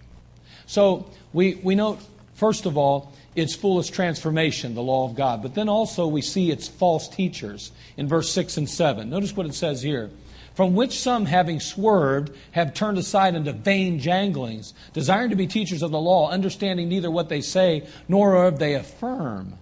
So 0.66 1.10
we, 1.34 1.56
we 1.56 1.76
note, 1.76 2.00
first 2.36 2.66
of 2.66 2.78
all, 2.78 3.12
its 3.36 3.54
fullest 3.54 3.94
transformation, 3.94 4.76
the 4.76 4.82
law 4.82 5.06
of 5.06 5.16
God. 5.16 5.42
But 5.42 5.54
then 5.54 5.68
also 5.68 6.08
we 6.08 6.22
see 6.22 6.52
its 6.52 6.70
false 6.70 7.10
teachers 7.10 7.74
in 7.98 8.08
verse 8.08 8.32
6 8.32 8.56
and 8.56 8.70
7. 8.70 9.10
Notice 9.10 9.36
what 9.36 9.46
it 9.46 9.56
says 9.56 9.82
here. 9.82 10.10
From 10.54 10.76
which 10.76 11.00
some, 11.00 11.26
having 11.26 11.60
swerved, 11.60 12.36
have 12.52 12.74
turned 12.74 12.98
aside 12.98 13.36
into 13.36 13.54
vain 13.54 14.00
janglings, 14.00 14.74
desiring 14.94 15.30
to 15.30 15.36
be 15.36 15.48
teachers 15.48 15.82
of 15.82 15.92
the 15.92 16.00
law, 16.00 16.30
understanding 16.30 16.90
neither 16.90 17.10
what 17.10 17.30
they 17.30 17.42
say 17.42 17.88
nor 18.08 18.44
what 18.44 18.60
they 18.60 18.76
affirm. 18.76 19.54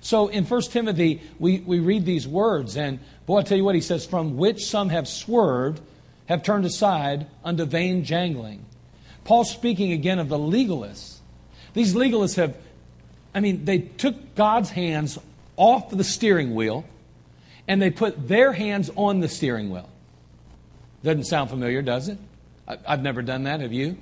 So 0.00 0.28
in 0.28 0.44
1 0.44 0.62
Timothy, 0.62 1.22
we, 1.38 1.60
we 1.60 1.78
read 1.78 2.04
these 2.04 2.26
words, 2.26 2.76
and 2.76 2.98
boy, 3.24 3.38
i 3.38 3.42
tell 3.42 3.58
you 3.58 3.64
what, 3.64 3.74
he 3.74 3.80
says, 3.80 4.04
From 4.04 4.36
which 4.36 4.66
some 4.66 4.88
have 4.88 5.08
swerved, 5.08 5.80
have 6.26 6.42
turned 6.42 6.64
aside 6.64 7.26
unto 7.44 7.64
vain 7.64 8.04
jangling. 8.04 8.64
Paul's 9.24 9.50
speaking 9.50 9.92
again 9.92 10.18
of 10.18 10.28
the 10.28 10.38
legalists. 10.38 11.18
These 11.74 11.94
legalists 11.94 12.36
have, 12.36 12.56
I 13.34 13.40
mean, 13.40 13.64
they 13.64 13.78
took 13.78 14.34
God's 14.34 14.70
hands 14.70 15.18
off 15.56 15.90
the 15.90 16.04
steering 16.04 16.54
wheel 16.54 16.84
and 17.68 17.82
they 17.82 17.90
put 17.90 18.28
their 18.28 18.52
hands 18.52 18.90
on 18.94 19.20
the 19.20 19.28
steering 19.28 19.70
wheel. 19.70 19.88
Doesn't 21.06 21.22
sound 21.22 21.50
familiar, 21.50 21.82
does 21.82 22.08
it? 22.08 22.18
I've 22.66 23.00
never 23.00 23.22
done 23.22 23.44
that, 23.44 23.60
have 23.60 23.72
you? 23.72 23.96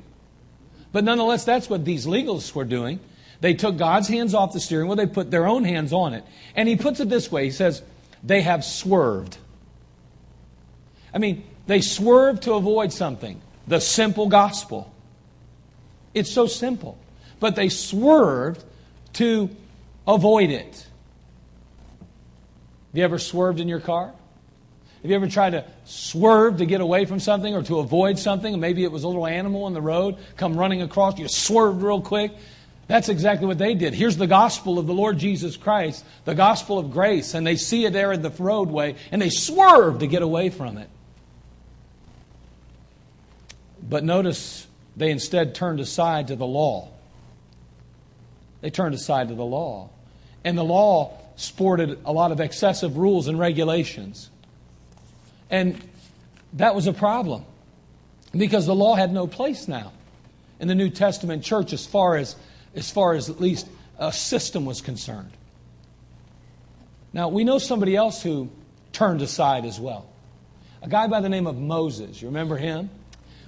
But 0.91 1.05
nonetheless, 1.05 1.45
that's 1.45 1.69
what 1.69 1.85
these 1.85 2.07
legalists 2.07 2.55
were 2.55 2.65
doing. 2.65 2.99
They 3.43 3.53
took 3.53 3.77
God's 3.77 4.09
hands 4.09 4.33
off 4.33 4.55
the 4.55 4.61
steering 4.61 4.89
wheel, 4.89 4.97
they 4.97 5.05
put 5.05 5.31
their 5.31 5.47
own 5.47 5.65
hands 5.65 5.93
on 5.93 6.15
it. 6.15 6.25
And 6.57 6.67
he 6.67 6.77
puts 6.77 7.01
it 7.01 7.11
this 7.11 7.31
way 7.31 7.45
he 7.45 7.51
says, 7.51 7.83
they 8.23 8.41
have 8.41 8.65
swerved. 8.65 9.37
I 11.13 11.19
mean, 11.19 11.45
they 11.67 11.83
swerve 11.83 12.41
to 12.41 12.55
avoid 12.55 12.91
something 12.91 13.39
the 13.67 13.81
simple 13.81 14.31
gospel. 14.31 14.91
It's 16.15 16.31
so 16.31 16.47
simple. 16.47 16.97
But 17.39 17.55
they 17.55 17.69
swerved 17.69 18.65
to 19.15 19.51
avoid 20.09 20.49
it. 20.49 20.87
Have 22.89 22.95
you 22.95 23.05
ever 23.05 23.19
swerved 23.19 23.61
in 23.61 23.69
your 23.69 23.81
car? 23.81 24.15
Have 25.05 25.11
you 25.11 25.17
ever 25.17 25.29
tried 25.29 25.51
to 25.51 25.67
swerve 25.85 26.57
to 26.57 26.65
get 26.65 26.81
away 26.81 27.05
from 27.05 27.21
something 27.21 27.55
or 27.55 27.63
to 27.65 27.81
avoid 27.81 28.19
something? 28.19 28.59
Maybe 28.59 28.85
it 28.85 28.91
was 28.91 29.05
a 29.05 29.07
little 29.07 29.27
animal 29.27 29.65
on 29.65 29.75
the 29.75 29.83
road 29.83 30.17
come 30.39 30.57
running 30.57 30.81
across. 30.81 31.19
You 31.19 31.29
swerved 31.29 31.83
real 31.83 32.01
quick. 32.01 32.33
That's 32.87 33.11
exactly 33.11 33.47
what 33.47 33.59
they 33.59 33.75
did. 33.75 33.93
Here's 33.93 34.17
the 34.17 34.27
gospel 34.27 34.79
of 34.79 34.87
the 34.87 34.95
Lord 34.95 35.19
Jesus 35.19 35.59
Christ, 35.59 36.07
the 36.25 36.35
gospel 36.35 36.79
of 36.79 36.91
grace, 36.91 37.35
and 37.35 37.47
they 37.47 37.57
see 37.57 37.85
it 37.85 37.93
there 37.93 38.13
in 38.13 38.23
the 38.23 38.31
roadway 38.31 38.97
and 39.13 39.21
they 39.21 39.29
swerve 39.29 39.99
to 39.99 40.07
get 40.07 40.23
away 40.23 40.49
from 40.49 40.79
it. 40.79 40.89
But 43.87 44.05
notice 44.05 44.67
they 44.97 45.11
instead 45.11 45.55
turned 45.55 45.81
aside 45.81 46.29
to 46.29 46.37
the 46.37 46.47
law. 46.47 46.89
They 48.63 48.71
turned 48.71 48.95
aside 48.95 49.29
to 49.29 49.35
the 49.35 49.45
law. 49.45 49.91
And 50.45 50.57
the 50.57 50.65
law 50.65 51.19
sported 51.37 51.99
a 52.07 52.13
lot 52.13 52.33
of 52.33 52.41
excessive 52.41 52.97
rules 52.97 53.29
and 53.29 53.39
regulations. 53.39 54.31
And 55.55 55.81
that 56.55 56.75
was 56.75 56.89
a 56.89 56.93
problem 56.93 57.45
because 58.33 58.67
the 58.67 58.75
law 58.75 58.97
had 58.97 59.13
no 59.13 59.29
place 59.29 59.69
now 59.69 59.93
in 60.59 60.67
the 60.67 60.75
New 60.75 60.91
Testament 60.91 61.45
church 61.45 61.73
as 61.73 61.87
far 61.87 62.17
as, 62.17 62.35
as 62.75 62.91
far 62.91 63.15
as 63.15 63.31
at 63.31 63.41
least 63.41 63.69
a 63.97 64.13
system 64.13 64.65
was 64.65 64.81
concerned. 64.81 65.31
Now, 67.13 67.29
we 67.29 67.45
know 67.45 67.59
somebody 67.59 67.95
else 67.95 68.21
who 68.21 68.51
turned 68.93 69.23
aside 69.23 69.65
as 69.65 69.79
well. 69.79 70.07
A 70.83 70.89
guy 70.89 71.07
by 71.07 71.21
the 71.21 71.29
name 71.29 71.47
of 71.47 71.57
Moses. 71.57 72.21
You 72.21 72.27
remember 72.27 72.57
him? 72.57 72.91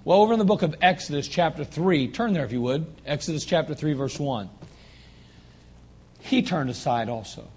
Well, 0.04 0.22
over 0.22 0.32
in 0.32 0.38
the 0.38 0.44
book 0.44 0.62
of 0.62 0.76
Exodus, 0.80 1.26
chapter 1.26 1.64
3, 1.64 2.12
turn 2.12 2.34
there 2.34 2.44
if 2.44 2.52
you 2.52 2.60
would. 2.60 2.86
Exodus 3.04 3.44
chapter 3.44 3.75
3, 3.75 3.94
verse 3.94 4.20
1. 4.20 4.48
He 6.20 6.42
turned 6.42 6.70
aside 6.70 7.08
also. 7.08 7.48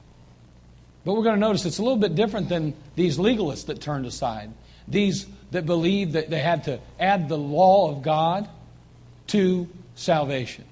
But 1.05 1.13
we're 1.13 1.23
going 1.23 1.35
to 1.35 1.39
notice 1.39 1.65
it's 1.65 1.79
a 1.79 1.83
little 1.83 1.97
bit 1.97 2.15
different 2.15 2.49
than 2.49 2.73
these 2.95 3.17
legalists 3.17 3.67
that 3.67 3.81
turned 3.81 4.05
aside. 4.05 4.51
These 4.87 5.27
that 5.51 5.65
believed 5.65 6.13
that 6.13 6.29
they 6.29 6.39
had 6.39 6.65
to 6.65 6.79
add 6.99 7.29
the 7.29 7.37
law 7.37 7.91
of 7.91 8.03
God 8.03 8.47
to 9.27 9.67
salvation. 9.95 10.65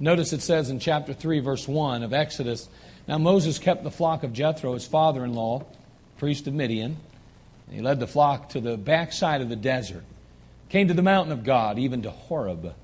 Notice 0.00 0.32
it 0.32 0.42
says 0.42 0.68
in 0.68 0.80
chapter 0.80 1.12
3, 1.12 1.38
verse 1.40 1.68
1 1.68 2.02
of 2.02 2.12
Exodus 2.12 2.68
Now 3.06 3.18
Moses 3.18 3.58
kept 3.58 3.84
the 3.84 3.90
flock 3.90 4.24
of 4.24 4.32
Jethro, 4.32 4.74
his 4.74 4.86
father 4.86 5.24
in 5.24 5.34
law, 5.34 5.64
priest 6.18 6.48
of 6.48 6.54
Midian. 6.54 6.96
and 7.66 7.76
He 7.76 7.80
led 7.80 8.00
the 8.00 8.08
flock 8.08 8.48
to 8.50 8.60
the 8.60 8.76
backside 8.76 9.40
of 9.40 9.48
the 9.48 9.56
desert, 9.56 10.02
came 10.70 10.88
to 10.88 10.94
the 10.94 11.02
mountain 11.02 11.32
of 11.32 11.44
God, 11.44 11.78
even 11.78 12.02
to 12.02 12.10
Horeb. 12.10 12.74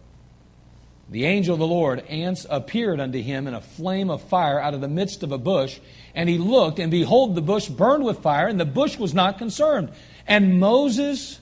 The 1.11 1.25
angel 1.25 1.55
of 1.55 1.59
the 1.59 1.67
Lord 1.67 2.05
appeared 2.51 3.01
unto 3.01 3.21
him 3.21 3.47
in 3.47 3.55
a 3.55 3.61
flame 3.61 4.11
of 4.11 4.23
fire 4.23 4.61
out 4.61 4.75
of 4.75 4.83
the 4.83 4.89
midst 4.89 5.23
of 5.23 5.33
a 5.33 5.39
bush. 5.39 5.81
And 6.15 6.29
he 6.29 6.37
looked, 6.37 6.79
and 6.79 6.91
behold, 6.91 7.35
the 7.35 7.41
bush 7.41 7.69
burned 7.69 8.05
with 8.05 8.19
fire, 8.19 8.47
and 8.47 8.61
the 8.61 8.67
bush 8.67 8.99
was 8.99 9.15
not 9.15 9.39
concerned. 9.39 9.91
And 10.27 10.61
Moses, 10.61 11.41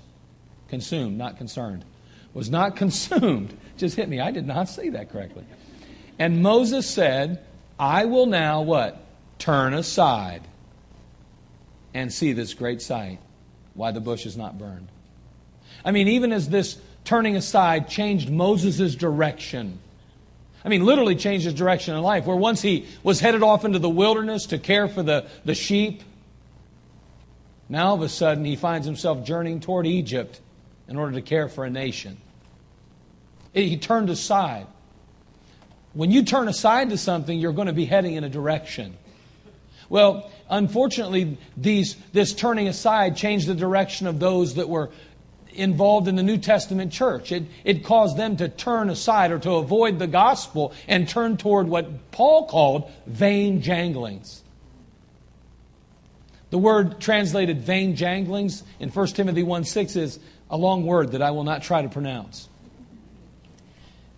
consumed, 0.69 1.19
not 1.19 1.37
concerned, 1.37 1.85
was 2.33 2.49
not 2.49 2.77
consumed. 2.77 3.57
Just 3.77 3.97
hit 3.97 4.09
me. 4.09 4.21
I 4.21 4.31
did 4.31 4.47
not 4.47 4.69
say 4.69 4.91
that 4.91 5.11
correctly. 5.11 5.45
And 6.19 6.43
Moses 6.43 6.89
said, 6.89 7.45
I 7.79 8.05
will 8.05 8.27
now 8.27 8.63
what? 8.63 9.05
Turn 9.39 9.75
aside 9.75 10.43
and 11.93 12.13
see 12.13 12.33
this 12.33 12.55
great 12.55 12.81
sight 12.81 13.19
why 13.75 13.91
the 13.91 14.01
bush 14.01 14.27
is 14.27 14.37
not 14.37 14.59
burned. 14.59 14.89
I 15.85 15.91
mean, 15.91 16.09
even 16.09 16.33
as 16.33 16.49
this 16.49 16.79
turning 17.07 17.37
aside 17.37 17.89
changed 17.89 18.29
Moses' 18.31 18.95
direction. 18.95 19.79
I 20.65 20.69
mean, 20.69 20.85
literally 20.85 21.15
changed 21.15 21.45
his 21.45 21.55
direction 21.55 21.95
in 21.95 22.03
life. 22.03 22.27
Where 22.27 22.37
once 22.37 22.61
he 22.61 22.87
was 23.03 23.21
headed 23.21 23.43
off 23.43 23.65
into 23.65 23.79
the 23.79 23.89
wilderness 23.89 24.47
to 24.47 24.59
care 24.59 24.89
for 24.89 25.03
the, 25.03 25.27
the 25.45 25.55
sheep, 25.55 26.03
now 27.69 27.89
all 27.89 27.95
of 27.95 28.03
a 28.03 28.09
sudden 28.09 28.45
he 28.45 28.57
finds 28.57 28.87
himself 28.87 29.25
journeying 29.25 29.61
toward 29.61 29.87
Egypt 29.87 30.41
in 30.89 30.97
order 30.97 31.13
to 31.13 31.23
care 31.23 31.49
for 31.49 31.65
a 31.65 31.71
nation. 31.71 32.19
He 33.53 33.77
turned 33.77 34.11
aside. 34.11 34.67
When 35.95 36.11
you 36.11 36.25
turn 36.25 36.49
aside 36.49 36.91
to 36.91 36.99
something, 36.99 37.39
you're 37.39 37.53
going 37.53 37.69
to 37.69 37.73
be 37.73 37.87
heading 37.87 38.15
in 38.15 38.25
a 38.25 38.29
direction. 38.29 38.97
Well, 39.89 40.31
unfortunately, 40.51 41.39
these, 41.57 41.97
this 42.13 42.35
turning 42.35 42.69
aside 42.69 43.17
changed 43.17 43.47
the 43.47 43.55
direction 43.55 44.07
of 44.07 44.19
those 44.19 44.57
that 44.57 44.69
were 44.69 44.91
involved 45.57 46.09
in 46.09 46.17
the 46.17 46.23
New 46.23 46.39
Testament 46.39 46.93
church. 46.93 47.33
It, 47.33 47.45
it 47.65 47.85
caused 47.85 48.17
them 48.17 48.37
to 48.37 48.49
turn 48.49 48.91
aside 48.91 49.33
or 49.33 49.39
to 49.41 49.53
avoid 49.53 49.99
the 49.99 50.07
gospel 50.07 50.73
and 50.87 51.09
turn 51.09 51.37
toward 51.37 51.69
what 51.69 52.11
Paul 52.11 52.47
called 52.47 52.91
vain 53.07 53.63
janglings. 53.63 54.41
The 56.51 56.59
word 56.59 57.01
translated 57.01 57.61
vain 57.61 57.97
janglings 57.97 58.63
in 58.79 58.91
1 58.91 59.07
Timothy 59.09 59.43
1 59.43 59.65
6 59.65 59.97
is 59.97 60.19
a 60.49 60.57
long 60.57 60.87
word 60.87 61.13
that 61.13 61.23
I 61.23 61.33
will 61.33 61.45
not 61.45 61.63
try 61.63 61.83
to 61.83 61.89
pronounce. 61.89 62.49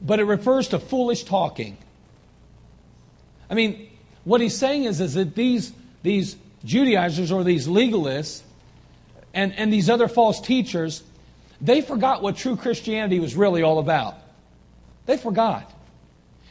But 0.00 0.20
it 0.20 0.24
refers 0.24 0.68
to 0.68 0.78
foolish 0.78 1.24
talking. 1.24 1.78
I 3.50 3.54
mean, 3.54 3.90
what 4.24 4.40
he's 4.40 4.56
saying 4.56 4.84
is, 4.84 5.00
is 5.00 5.14
that 5.14 5.34
these, 5.34 5.72
these 6.02 6.36
Judaizers 6.64 7.32
or 7.32 7.44
these 7.44 7.66
legalists 7.66 8.42
and, 9.32 9.54
and 9.54 9.72
these 9.72 9.88
other 9.88 10.08
false 10.08 10.40
teachers, 10.40 11.02
they 11.60 11.80
forgot 11.80 12.22
what 12.22 12.36
true 12.36 12.56
Christianity 12.56 13.20
was 13.20 13.34
really 13.34 13.62
all 13.62 13.78
about. 13.78 14.14
They 15.06 15.16
forgot. 15.16 15.72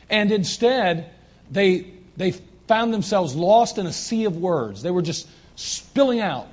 And 0.10 0.32
instead, 0.32 1.12
they, 1.50 1.92
they 2.18 2.32
found 2.68 2.94
themselves 2.94 3.36
lost 3.36 3.78
in 3.78 3.86
a 3.86 3.94
sea 3.94 4.26
of 4.26 4.38
words. 4.38 4.82
They 4.82 4.92
were 4.92 5.02
just 5.02 5.28
spilling 5.56 6.20
out 6.20 6.48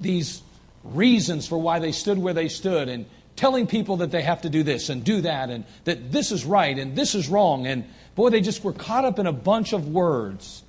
these 0.00 0.42
reasons 0.84 1.46
for 1.46 1.58
why 1.58 1.78
they 1.78 1.92
stood 1.92 2.18
where 2.18 2.34
they 2.34 2.48
stood 2.48 2.88
and 2.88 3.06
telling 3.36 3.66
people 3.66 3.98
that 3.98 4.10
they 4.10 4.22
have 4.22 4.42
to 4.42 4.50
do 4.50 4.62
this 4.62 4.88
and 4.88 5.04
do 5.04 5.20
that 5.22 5.50
and 5.50 5.64
that 5.84 6.12
this 6.12 6.30
is 6.30 6.44
right 6.44 6.78
and 6.78 6.94
this 6.96 7.14
is 7.14 7.28
wrong. 7.28 7.66
And 7.66 7.84
boy, 8.14 8.30
they 8.30 8.40
just 8.40 8.62
were 8.62 8.72
caught 8.72 9.04
up 9.04 9.18
in 9.18 9.26
a 9.26 9.32
bunch 9.32 9.72
of 9.72 9.88
words. 9.88 10.62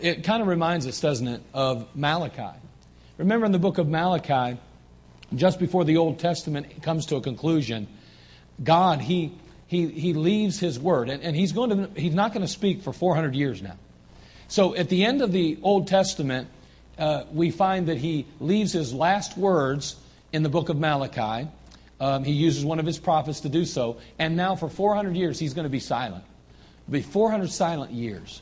It 0.00 0.24
kind 0.24 0.42
of 0.42 0.48
reminds 0.48 0.86
us, 0.86 1.00
doesn't 1.00 1.28
it, 1.28 1.42
of 1.54 1.86
Malachi. 1.94 2.56
Remember 3.16 3.46
in 3.46 3.52
the 3.52 3.58
book 3.58 3.78
of 3.78 3.88
Malachi, 3.88 4.58
just 5.34 5.58
before 5.58 5.84
the 5.84 5.96
Old 5.96 6.18
Testament 6.18 6.82
comes 6.82 7.06
to 7.06 7.16
a 7.16 7.20
conclusion, 7.20 7.86
God, 8.62 9.00
He, 9.00 9.32
he, 9.66 9.88
he 9.88 10.14
leaves 10.14 10.58
His 10.58 10.78
word, 10.78 11.08
and, 11.08 11.22
and 11.22 11.36
he's, 11.36 11.52
going 11.52 11.70
to, 11.70 12.00
he's 12.00 12.14
not 12.14 12.32
going 12.32 12.46
to 12.46 12.52
speak 12.52 12.82
for 12.82 12.92
400 12.92 13.34
years 13.34 13.62
now. 13.62 13.76
So 14.48 14.74
at 14.74 14.88
the 14.88 15.04
end 15.04 15.22
of 15.22 15.32
the 15.32 15.58
Old 15.62 15.88
Testament, 15.88 16.48
uh, 16.98 17.24
we 17.32 17.50
find 17.50 17.88
that 17.88 17.98
He 17.98 18.26
leaves 18.40 18.72
His 18.72 18.94
last 18.94 19.36
words 19.36 19.96
in 20.32 20.42
the 20.42 20.48
book 20.48 20.68
of 20.68 20.78
Malachi. 20.78 21.48
Um, 22.00 22.22
he 22.22 22.32
uses 22.32 22.64
one 22.64 22.78
of 22.78 22.86
his 22.86 22.98
prophets 22.98 23.40
to 23.40 23.48
do 23.48 23.64
so. 23.64 23.98
And 24.18 24.36
now, 24.36 24.54
for 24.54 24.68
400 24.68 25.16
years, 25.16 25.38
he's 25.38 25.54
going 25.54 25.64
to 25.64 25.70
be 25.70 25.80
silent. 25.80 26.24
It'll 26.86 26.92
be 26.92 27.02
400 27.02 27.50
silent 27.50 27.92
years. 27.92 28.40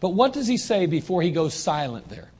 But 0.00 0.10
what 0.10 0.32
does 0.32 0.46
he 0.46 0.56
say 0.56 0.86
before 0.86 1.22
he 1.22 1.30
goes 1.30 1.54
silent 1.54 2.08
there? 2.08 2.30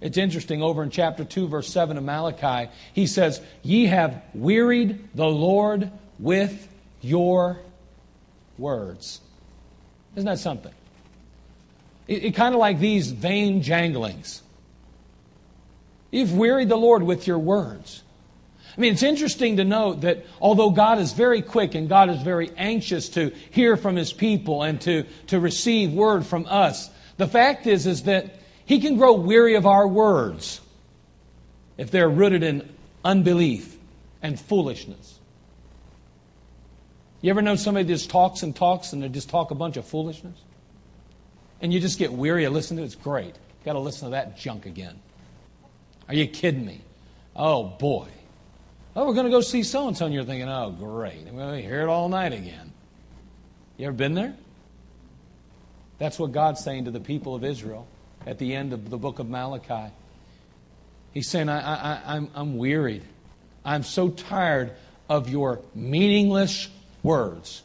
It's 0.00 0.16
interesting. 0.16 0.62
Over 0.62 0.82
in 0.82 0.90
chapter 0.90 1.24
2, 1.24 1.48
verse 1.48 1.68
7 1.68 1.96
of 1.96 2.04
Malachi, 2.04 2.70
he 2.92 3.06
says, 3.06 3.40
Ye 3.62 3.86
have 3.86 4.22
wearied 4.34 5.08
the 5.14 5.26
Lord 5.26 5.90
with 6.18 6.68
your 7.02 7.58
words. 8.56 9.20
Isn't 10.16 10.26
that 10.26 10.38
something? 10.38 10.72
It, 12.08 12.24
it 12.24 12.34
kind 12.34 12.54
of 12.54 12.60
like 12.60 12.78
these 12.78 13.10
vain 13.10 13.62
janglings. 13.62 14.40
You've 16.10 16.36
wearied 16.36 16.68
the 16.68 16.76
Lord 16.76 17.02
with 17.02 17.26
your 17.26 17.38
words. 17.38 18.02
I 18.76 18.80
mean, 18.80 18.92
it's 18.92 19.02
interesting 19.02 19.56
to 19.58 19.64
note 19.64 20.02
that 20.02 20.24
although 20.40 20.70
God 20.70 20.98
is 20.98 21.12
very 21.12 21.42
quick 21.42 21.74
and 21.74 21.88
God 21.88 22.08
is 22.08 22.22
very 22.22 22.50
anxious 22.56 23.08
to 23.10 23.32
hear 23.50 23.76
from 23.76 23.96
his 23.96 24.12
people 24.12 24.62
and 24.62 24.80
to, 24.82 25.04
to 25.28 25.40
receive 25.40 25.92
word 25.92 26.24
from 26.24 26.46
us, 26.48 26.88
the 27.16 27.26
fact 27.26 27.66
is, 27.66 27.86
is 27.86 28.04
that 28.04 28.39
he 28.70 28.78
can 28.78 28.96
grow 28.96 29.14
weary 29.14 29.56
of 29.56 29.66
our 29.66 29.88
words 29.88 30.60
if 31.76 31.90
they're 31.90 32.08
rooted 32.08 32.44
in 32.44 32.72
unbelief 33.04 33.76
and 34.22 34.38
foolishness. 34.38 35.18
You 37.20 37.30
ever 37.30 37.42
know 37.42 37.56
somebody 37.56 37.82
that 37.82 37.92
just 37.92 38.10
talks 38.10 38.44
and 38.44 38.54
talks 38.54 38.92
and 38.92 39.02
they 39.02 39.08
just 39.08 39.28
talk 39.28 39.50
a 39.50 39.56
bunch 39.56 39.76
of 39.76 39.84
foolishness? 39.86 40.38
And 41.60 41.74
you 41.74 41.80
just 41.80 41.98
get 41.98 42.12
weary 42.12 42.44
of 42.44 42.52
listening 42.52 42.76
to 42.76 42.82
it? 42.84 42.86
It's 42.86 42.94
great. 42.94 43.34
Got 43.64 43.72
to 43.72 43.80
listen 43.80 44.06
to 44.06 44.10
that 44.12 44.38
junk 44.38 44.66
again. 44.66 45.00
Are 46.06 46.14
you 46.14 46.28
kidding 46.28 46.64
me? 46.64 46.80
Oh, 47.34 47.64
boy. 47.64 48.06
Oh, 48.94 49.04
we're 49.04 49.14
going 49.14 49.26
to 49.26 49.32
go 49.32 49.40
see 49.40 49.64
so 49.64 49.88
and 49.88 49.96
so, 49.96 50.04
and 50.04 50.14
you're 50.14 50.22
thinking, 50.22 50.48
oh, 50.48 50.70
great. 50.70 51.24
We're 51.24 51.32
going 51.32 51.60
to 51.60 51.68
hear 51.68 51.80
it 51.80 51.88
all 51.88 52.08
night 52.08 52.32
again. 52.32 52.72
You 53.78 53.88
ever 53.88 53.96
been 53.96 54.14
there? 54.14 54.36
That's 55.98 56.20
what 56.20 56.30
God's 56.30 56.62
saying 56.62 56.84
to 56.84 56.92
the 56.92 57.00
people 57.00 57.34
of 57.34 57.42
Israel 57.42 57.88
at 58.26 58.38
the 58.38 58.54
end 58.54 58.72
of 58.72 58.90
the 58.90 58.98
book 58.98 59.18
of 59.18 59.28
Malachi. 59.28 59.92
He's 61.12 61.28
saying, 61.28 61.48
I, 61.48 61.60
I, 61.60 62.16
I'm, 62.16 62.30
I'm 62.34 62.56
wearied. 62.56 63.02
I'm 63.64 63.82
so 63.82 64.08
tired 64.08 64.72
of 65.08 65.28
your 65.28 65.60
meaningless 65.74 66.68
words. 67.02 67.62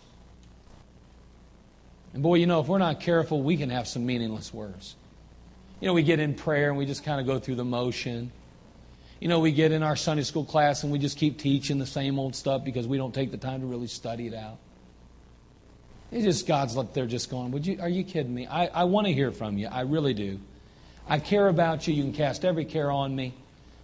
And 2.13 2.23
boy, 2.23 2.35
you 2.35 2.47
know, 2.47 2.61
if 2.61 2.67
we're 2.67 2.79
not 2.79 3.01
careful, 3.01 3.41
we 3.41 3.57
can 3.57 3.69
have 3.69 3.87
some 3.87 4.05
meaningless 4.05 4.53
words. 4.53 4.95
You 5.79 5.87
know, 5.87 5.93
we 5.93 6.03
get 6.03 6.19
in 6.19 6.33
prayer 6.33 6.69
and 6.69 6.77
we 6.77 6.85
just 6.85 7.03
kind 7.03 7.19
of 7.19 7.27
go 7.27 7.39
through 7.39 7.55
the 7.55 7.65
motion. 7.65 8.31
You 9.19 9.27
know, 9.27 9.39
we 9.39 9.51
get 9.51 9.71
in 9.71 9.83
our 9.83 9.95
Sunday 9.95 10.23
school 10.23 10.45
class 10.45 10.83
and 10.83 10.91
we 10.91 10.97
just 10.97 11.17
keep 11.17 11.37
teaching 11.37 11.77
the 11.77 11.85
same 11.85 12.17
old 12.17 12.35
stuff 12.35 12.63
because 12.63 12.87
we 12.87 12.97
don't 12.97 13.13
take 13.13 13.31
the 13.31 13.37
time 13.37 13.61
to 13.61 13.67
really 13.67 13.87
study 13.87 14.27
it 14.27 14.33
out. 14.33 14.57
It's 16.11 16.23
just 16.23 16.47
God's 16.47 16.77
up 16.77 16.93
there 16.93 17.07
just 17.07 17.29
going, 17.29 17.51
Would 17.51 17.65
you, 17.65 17.77
Are 17.81 17.89
you 17.89 18.03
kidding 18.03 18.33
me? 18.33 18.47
I, 18.47 18.67
I 18.67 18.83
want 18.85 19.07
to 19.07 19.13
hear 19.13 19.31
from 19.31 19.57
you. 19.57 19.67
I 19.67 19.81
really 19.81 20.13
do. 20.13 20.39
I 21.07 21.19
care 21.19 21.47
about 21.47 21.87
you. 21.87 21.93
You 21.93 22.03
can 22.03 22.13
cast 22.13 22.45
every 22.45 22.65
care 22.65 22.91
on 22.91 23.15
me. 23.15 23.33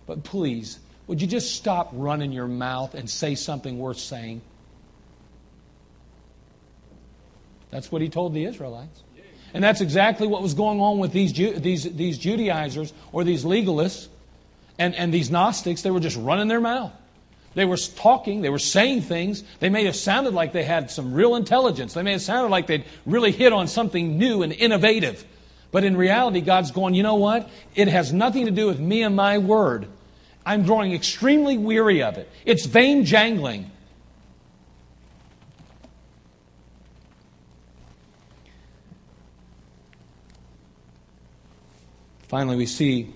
But 0.08 0.24
please, 0.24 0.80
would 1.08 1.22
you 1.22 1.28
just 1.28 1.56
stop 1.56 1.90
running 1.94 2.32
your 2.32 2.48
mouth 2.48 2.96
and 2.96 3.10
say 3.10 3.36
something 3.36 3.78
worth 3.78 4.00
saying? 4.00 4.42
That's 7.70 7.92
what 7.92 8.02
he 8.02 8.10
told 8.10 8.34
the 8.34 8.46
Israelites. 8.46 9.04
And 9.54 9.64
that's 9.64 9.82
exactly 9.82 10.28
what 10.28 10.42
was 10.42 10.54
going 10.54 10.80
on 10.80 11.00
with 11.00 11.12
these, 11.12 11.34
these, 11.34 11.84
these 11.84 12.18
Judaizers 12.18 12.94
or 13.12 13.24
these 13.24 13.44
legalists 13.44 14.08
and, 14.78 14.96
and 14.96 15.14
these 15.14 15.30
Gnostics. 15.30 15.82
They 15.82 15.92
were 15.92 16.00
just 16.00 16.18
running 16.18 16.48
their 16.48 16.62
mouth. 16.62 16.94
They 17.54 17.66
were 17.66 17.78
talking, 17.78 18.42
they 18.42 18.50
were 18.50 18.60
saying 18.60 19.02
things. 19.02 19.44
They 19.60 19.70
may 19.70 19.84
have 19.86 19.96
sounded 19.96 20.34
like 20.34 20.54
they 20.54 20.64
had 20.64 20.90
some 20.90 21.14
real 21.14 21.36
intelligence. 21.36 21.94
They 21.94 22.04
may 22.04 22.14
have 22.14 22.22
sounded 22.22 22.50
like 22.50 22.68
they'd 22.68 22.86
really 23.06 23.32
hit 23.32 23.52
on 23.52 23.68
something 23.68 24.18
new 24.18 24.42
and 24.42 24.54
innovative. 24.54 25.26
But 25.72 25.84
in 25.84 25.98
reality, 25.98 26.42
God's 26.42 26.72
going, 26.72 26.94
you 26.94 27.04
know 27.04 27.16
what? 27.16 27.50
It 27.76 27.88
has 27.88 28.14
nothing 28.14 28.46
to 28.46 28.52
do 28.52 28.68
with 28.68 28.80
me 28.80 29.04
and 29.04 29.16
my 29.16 29.38
word. 29.38 29.88
I'm 30.46 30.64
growing 30.64 30.94
extremely 30.94 31.58
weary 31.58 32.04
of 32.04 32.18
it. 32.18 32.30
It's 32.46 32.66
vain 32.66 33.06
jangling. 33.06 33.70
Finally, 42.28 42.56
we 42.56 42.66
see 42.66 43.14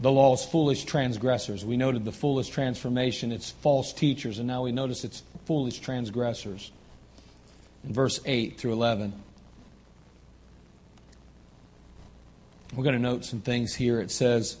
the 0.00 0.10
law's 0.10 0.44
foolish 0.44 0.84
transgressors. 0.84 1.64
We 1.64 1.76
noted 1.76 2.04
the 2.04 2.12
foolish 2.12 2.48
transformation, 2.48 3.32
it's 3.32 3.50
false 3.50 3.92
teachers, 3.92 4.38
and 4.38 4.48
now 4.48 4.62
we 4.62 4.72
notice 4.72 5.04
it's 5.04 5.22
foolish 5.44 5.78
transgressors. 5.78 6.72
In 7.84 7.92
verse 7.92 8.20
8 8.24 8.58
through 8.58 8.72
11. 8.72 9.12
We're 12.74 12.84
going 12.84 12.96
to 12.96 13.02
note 13.02 13.24
some 13.24 13.40
things 13.40 13.74
here. 13.74 14.00
It 14.00 14.10
says, 14.10 14.56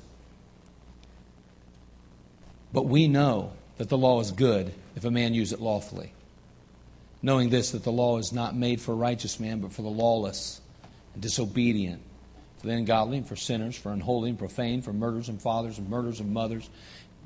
But 2.72 2.86
we 2.86 3.08
know 3.08 3.52
that 3.78 3.88
the 3.88 3.98
law 3.98 4.20
is 4.20 4.32
good 4.32 4.74
if 4.96 5.04
a 5.04 5.10
man 5.10 5.32
use 5.32 5.52
it 5.52 5.60
lawfully. 5.60 6.12
Knowing 7.22 7.50
this, 7.50 7.70
that 7.70 7.84
the 7.84 7.92
law 7.92 8.18
is 8.18 8.32
not 8.32 8.56
made 8.56 8.80
for 8.80 8.92
a 8.92 8.96
righteous 8.96 9.38
man, 9.38 9.60
but 9.60 9.72
for 9.72 9.82
the 9.82 9.88
lawless 9.88 10.60
and 11.14 11.22
disobedient 11.22 12.02
for 12.60 12.66
the 12.66 12.74
ungodly 12.74 13.16
and 13.18 13.26
for 13.26 13.36
sinners, 13.36 13.76
for 13.76 13.90
unholy 13.90 14.28
and 14.28 14.38
profane, 14.38 14.82
for 14.82 14.92
murderers 14.92 15.30
and 15.30 15.40
fathers 15.40 15.78
and 15.78 15.88
murders 15.88 16.20
and 16.20 16.32
mothers, 16.32 16.68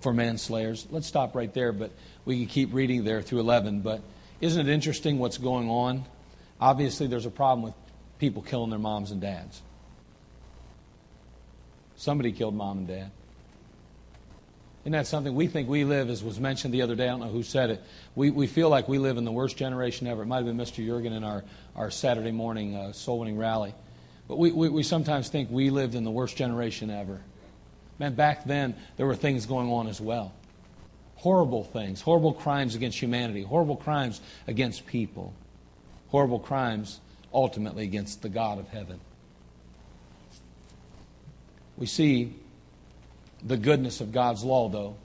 for 0.00 0.12
manslayers. 0.12 0.86
Let's 0.90 1.08
stop 1.08 1.34
right 1.34 1.52
there, 1.52 1.72
but 1.72 1.90
we 2.24 2.38
can 2.38 2.46
keep 2.46 2.72
reading 2.72 3.02
there 3.02 3.20
through 3.20 3.40
11. 3.40 3.80
But 3.80 4.00
isn't 4.40 4.68
it 4.68 4.72
interesting 4.72 5.18
what's 5.18 5.38
going 5.38 5.68
on? 5.68 6.04
Obviously, 6.60 7.08
there's 7.08 7.26
a 7.26 7.30
problem 7.30 7.62
with 7.62 7.74
people 8.18 8.42
killing 8.42 8.70
their 8.70 8.78
moms 8.78 9.10
and 9.10 9.20
dads. 9.20 9.60
Somebody 11.96 12.30
killed 12.30 12.54
mom 12.54 12.78
and 12.78 12.88
dad. 12.88 13.10
Isn't 14.82 14.92
that 14.92 15.06
something? 15.06 15.34
We 15.34 15.46
think 15.46 15.68
we 15.68 15.84
live, 15.84 16.10
as 16.10 16.22
was 16.22 16.38
mentioned 16.38 16.74
the 16.74 16.82
other 16.82 16.94
day, 16.94 17.04
I 17.04 17.08
don't 17.08 17.20
know 17.20 17.28
who 17.28 17.42
said 17.42 17.70
it, 17.70 17.82
we, 18.14 18.30
we 18.30 18.46
feel 18.46 18.68
like 18.68 18.86
we 18.86 18.98
live 18.98 19.16
in 19.16 19.24
the 19.24 19.32
worst 19.32 19.56
generation 19.56 20.06
ever. 20.06 20.22
It 20.22 20.26
might 20.26 20.44
have 20.44 20.46
been 20.46 20.58
Mr. 20.58 20.84
Jurgen 20.84 21.12
in 21.12 21.24
our, 21.24 21.42
our 21.74 21.90
Saturday 21.90 22.32
morning 22.32 22.76
uh, 22.76 22.92
soul 22.92 23.20
winning 23.20 23.38
rally. 23.38 23.74
But 24.28 24.38
we, 24.38 24.52
we, 24.52 24.68
we 24.68 24.82
sometimes 24.82 25.28
think 25.28 25.50
we 25.50 25.70
lived 25.70 25.94
in 25.94 26.04
the 26.04 26.10
worst 26.10 26.36
generation 26.36 26.90
ever. 26.90 27.20
Man, 27.98 28.14
back 28.14 28.44
then, 28.44 28.74
there 28.96 29.06
were 29.06 29.14
things 29.14 29.46
going 29.46 29.70
on 29.70 29.86
as 29.86 30.00
well. 30.00 30.32
Horrible 31.16 31.64
things, 31.64 32.00
horrible 32.00 32.32
crimes 32.32 32.74
against 32.74 33.00
humanity, 33.00 33.42
horrible 33.42 33.76
crimes 33.76 34.20
against 34.46 34.86
people, 34.86 35.32
horrible 36.08 36.38
crimes 36.38 37.00
ultimately 37.32 37.84
against 37.84 38.22
the 38.22 38.28
God 38.28 38.58
of 38.58 38.68
heaven. 38.68 39.00
We 41.76 41.86
see 41.86 42.34
the 43.42 43.56
goodness 43.56 44.00
of 44.00 44.12
God's 44.12 44.44
law, 44.44 44.68
though. 44.68 44.96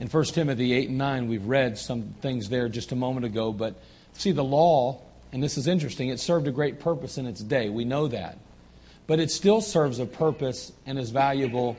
In 0.00 0.08
1 0.08 0.24
Timothy 0.26 0.72
8 0.72 0.88
and 0.90 0.98
9, 0.98 1.28
we've 1.28 1.44
read 1.44 1.76
some 1.76 2.14
things 2.20 2.48
there 2.48 2.68
just 2.68 2.92
a 2.92 2.96
moment 2.96 3.26
ago, 3.26 3.52
but 3.52 3.80
see, 4.12 4.32
the 4.32 4.44
law, 4.44 5.00
and 5.32 5.42
this 5.42 5.58
is 5.58 5.66
interesting, 5.66 6.08
it 6.08 6.20
served 6.20 6.46
a 6.46 6.50
great 6.50 6.80
purpose 6.80 7.18
in 7.18 7.26
its 7.26 7.42
day. 7.42 7.68
We 7.68 7.84
know 7.84 8.08
that. 8.08 8.38
But 9.06 9.20
it 9.20 9.30
still 9.30 9.60
serves 9.60 9.98
a 9.98 10.06
purpose 10.06 10.72
and 10.86 10.98
is 10.98 11.10
valuable 11.10 11.76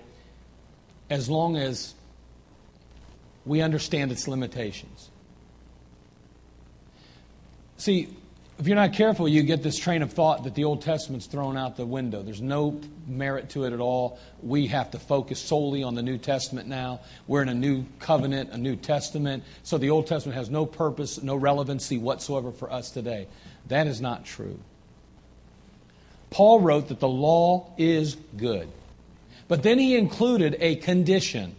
as 1.09 1.29
long 1.29 1.57
as 1.57 1.93
we 3.45 3.61
understand 3.61 4.11
its 4.11 4.27
limitations. 4.27 5.09
See, 7.77 8.09
if 8.59 8.67
you're 8.67 8.75
not 8.75 8.91
careful, 8.91 9.25
you 9.25 9.41
get 9.41 9.63
this 9.63 9.77
train 9.77 10.01
of 10.01 10.11
thought 10.11 10.43
that 10.43 10.53
the 10.53 10.65
Old 10.65 10.81
Testament's 10.81 11.27
thrown 11.27 11.55
out 11.55 11.77
the 11.77 11.85
window. 11.85 12.21
There's 12.21 12.41
no 12.41 12.77
merit 13.07 13.49
to 13.51 13.63
it 13.63 13.71
at 13.71 13.79
all. 13.79 14.19
We 14.43 14.67
have 14.67 14.91
to 14.91 14.99
focus 14.99 15.39
solely 15.39 15.81
on 15.81 15.95
the 15.95 16.03
New 16.03 16.17
Testament 16.17 16.67
now. 16.67 16.99
We're 17.25 17.41
in 17.41 17.47
a 17.47 17.53
new 17.53 17.85
covenant, 17.99 18.49
a 18.51 18.57
new 18.57 18.75
testament. 18.75 19.45
So 19.63 19.77
the 19.77 19.91
Old 19.91 20.07
Testament 20.07 20.37
has 20.37 20.49
no 20.49 20.65
purpose, 20.65 21.23
no 21.23 21.37
relevancy 21.37 21.97
whatsoever 21.97 22.51
for 22.51 22.69
us 22.69 22.91
today. 22.91 23.27
That 23.69 23.87
is 23.87 24.01
not 24.01 24.25
true. 24.25 24.59
Paul 26.29 26.59
wrote 26.59 26.89
that 26.89 26.99
the 26.99 27.07
law 27.07 27.71
is 27.77 28.15
good. 28.35 28.69
But 29.47 29.63
then 29.63 29.79
he 29.79 29.95
included 29.95 30.57
a 30.59 30.75
condition. 30.75 31.55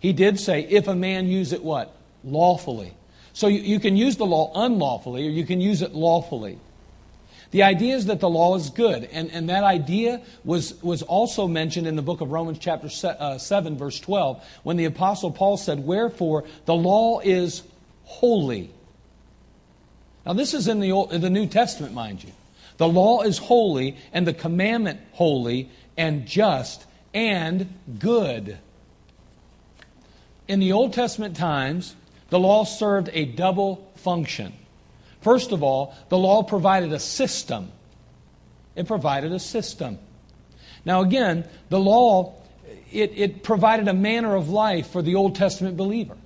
He 0.00 0.14
did 0.14 0.40
say, 0.40 0.62
if 0.62 0.88
a 0.88 0.94
man 0.94 1.28
use 1.28 1.52
it 1.52 1.62
what? 1.62 1.94
Lawfully. 2.24 2.94
So 3.32 3.46
you, 3.46 3.60
you 3.60 3.80
can 3.80 3.96
use 3.96 4.16
the 4.16 4.26
law 4.26 4.52
unlawfully 4.54 5.26
or 5.26 5.30
you 5.30 5.44
can 5.44 5.60
use 5.60 5.82
it 5.82 5.94
lawfully. 5.94 6.58
The 7.52 7.62
idea 7.64 7.96
is 7.96 8.06
that 8.06 8.20
the 8.20 8.30
law 8.30 8.56
is 8.56 8.70
good. 8.70 9.04
And, 9.12 9.30
and 9.30 9.48
that 9.50 9.62
idea 9.62 10.22
was, 10.42 10.82
was 10.82 11.02
also 11.02 11.46
mentioned 11.46 11.86
in 11.86 11.96
the 11.96 12.02
book 12.02 12.22
of 12.22 12.32
Romans, 12.32 12.58
chapter 12.58 12.88
uh, 13.06 13.36
7, 13.36 13.76
verse 13.76 14.00
12, 14.00 14.42
when 14.62 14.78
the 14.78 14.86
Apostle 14.86 15.30
Paul 15.30 15.58
said, 15.58 15.80
Wherefore 15.80 16.44
the 16.64 16.74
law 16.74 17.20
is 17.20 17.62
holy. 18.04 18.70
Now, 20.24 20.32
this 20.32 20.54
is 20.54 20.66
in 20.66 20.80
the, 20.80 20.92
Old, 20.92 21.12
in 21.12 21.20
the 21.20 21.30
New 21.30 21.46
Testament, 21.46 21.92
mind 21.92 22.24
you. 22.24 22.32
The 22.78 22.88
law 22.88 23.22
is 23.22 23.38
holy, 23.38 23.96
and 24.12 24.26
the 24.26 24.32
commandment 24.32 25.00
holy, 25.12 25.68
and 25.96 26.26
just, 26.26 26.86
and 27.12 27.72
good. 27.98 28.58
In 30.48 30.58
the 30.58 30.72
Old 30.72 30.94
Testament 30.94 31.36
times, 31.36 31.96
the 32.32 32.38
law 32.38 32.64
served 32.64 33.10
a 33.12 33.26
double 33.26 33.92
function. 33.96 34.54
First 35.20 35.52
of 35.52 35.62
all, 35.62 35.94
the 36.08 36.16
law 36.16 36.42
provided 36.42 36.90
a 36.94 36.98
system. 36.98 37.70
It 38.74 38.86
provided 38.86 39.32
a 39.32 39.38
system. 39.38 39.98
Now, 40.86 41.02
again, 41.02 41.46
the 41.68 41.78
law, 41.78 42.36
it, 42.90 43.12
it 43.16 43.42
provided 43.42 43.86
a 43.86 43.92
manner 43.92 44.34
of 44.34 44.48
life 44.48 44.88
for 44.92 45.02
the 45.02 45.14
Old 45.14 45.34
Testament 45.34 45.76
believer. 45.76 46.16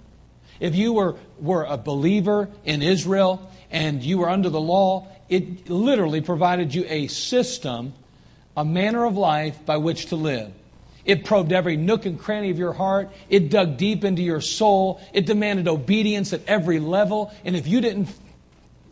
If 0.61 0.77
you 0.77 0.92
were, 0.92 1.16
were 1.40 1.64
a 1.64 1.77
believer 1.77 2.51
in 2.64 2.83
Israel 2.83 3.51
and 3.73 4.01
you 4.01 4.19
were 4.19 4.31
under 4.31 4.49
the 4.49 4.61
law, 4.61 5.09
it 5.29 5.69
literally 5.69 6.21
provided 6.21 6.73
you 6.73 6.85
a 6.88 7.09
system, 7.09 7.95
a 8.57 8.64
manner 8.64 9.05
of 9.07 9.16
life 9.16 9.66
by 9.66 9.79
which 9.79 10.07
to 10.07 10.16
live. 10.16 10.53
It 11.07 11.25
probed 11.25 11.53
every 11.53 11.77
nook 11.77 12.05
and 12.05 12.19
cranny 12.19 12.51
of 12.51 12.59
your 12.59 12.73
heart. 12.73 13.11
It 13.31 13.49
dug 13.49 13.77
deep 13.79 14.05
into 14.05 14.23
your 14.23 14.40
soul. 14.40 15.01
It 15.14 15.25
demanded 15.25 15.69
obedience 15.69 16.33
at 16.33 16.45
every 16.47 16.81
level. 16.81 17.33
And 17.45 17.57
if 17.57 17.69
you 17.69 17.81
didn't 17.81 18.09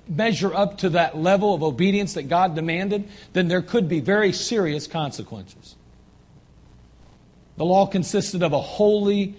measure 0.08 0.54
up 0.54 0.78
to 0.78 0.90
that 0.90 1.16
level 1.16 1.54
of 1.54 1.62
obedience 1.62 2.14
that 2.14 2.24
God 2.24 2.54
demanded, 2.54 3.08
then 3.32 3.48
there 3.48 3.62
could 3.62 3.88
be 3.88 4.00
very 4.00 4.32
serious 4.32 4.86
consequences. 4.86 5.74
The 7.56 7.64
law 7.64 7.86
consisted 7.86 8.42
of 8.42 8.52
a 8.52 8.60
holy, 8.60 9.34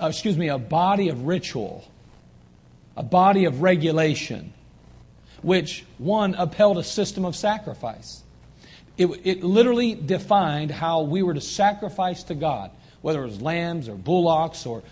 uh, 0.00 0.06
excuse 0.06 0.36
me, 0.36 0.48
a 0.48 0.58
body 0.58 1.08
of 1.08 1.26
ritual, 1.26 1.84
a 2.96 3.02
body 3.02 3.44
of 3.44 3.60
regulation, 3.60 4.52
which 5.42 5.84
one 5.98 6.34
upheld 6.34 6.78
a 6.78 6.84
system 6.84 7.24
of 7.24 7.34
sacrifice. 7.34 8.22
It, 8.96 9.06
it 9.24 9.42
literally 9.42 9.94
defined 9.94 10.70
how 10.70 11.02
we 11.02 11.22
were 11.22 11.34
to 11.34 11.40
sacrifice 11.40 12.22
to 12.24 12.34
God, 12.34 12.70
whether 13.02 13.22
it 13.22 13.26
was 13.26 13.42
lambs 13.42 13.88
or 13.88 13.96
bullocks 13.96 14.66
or 14.66 14.82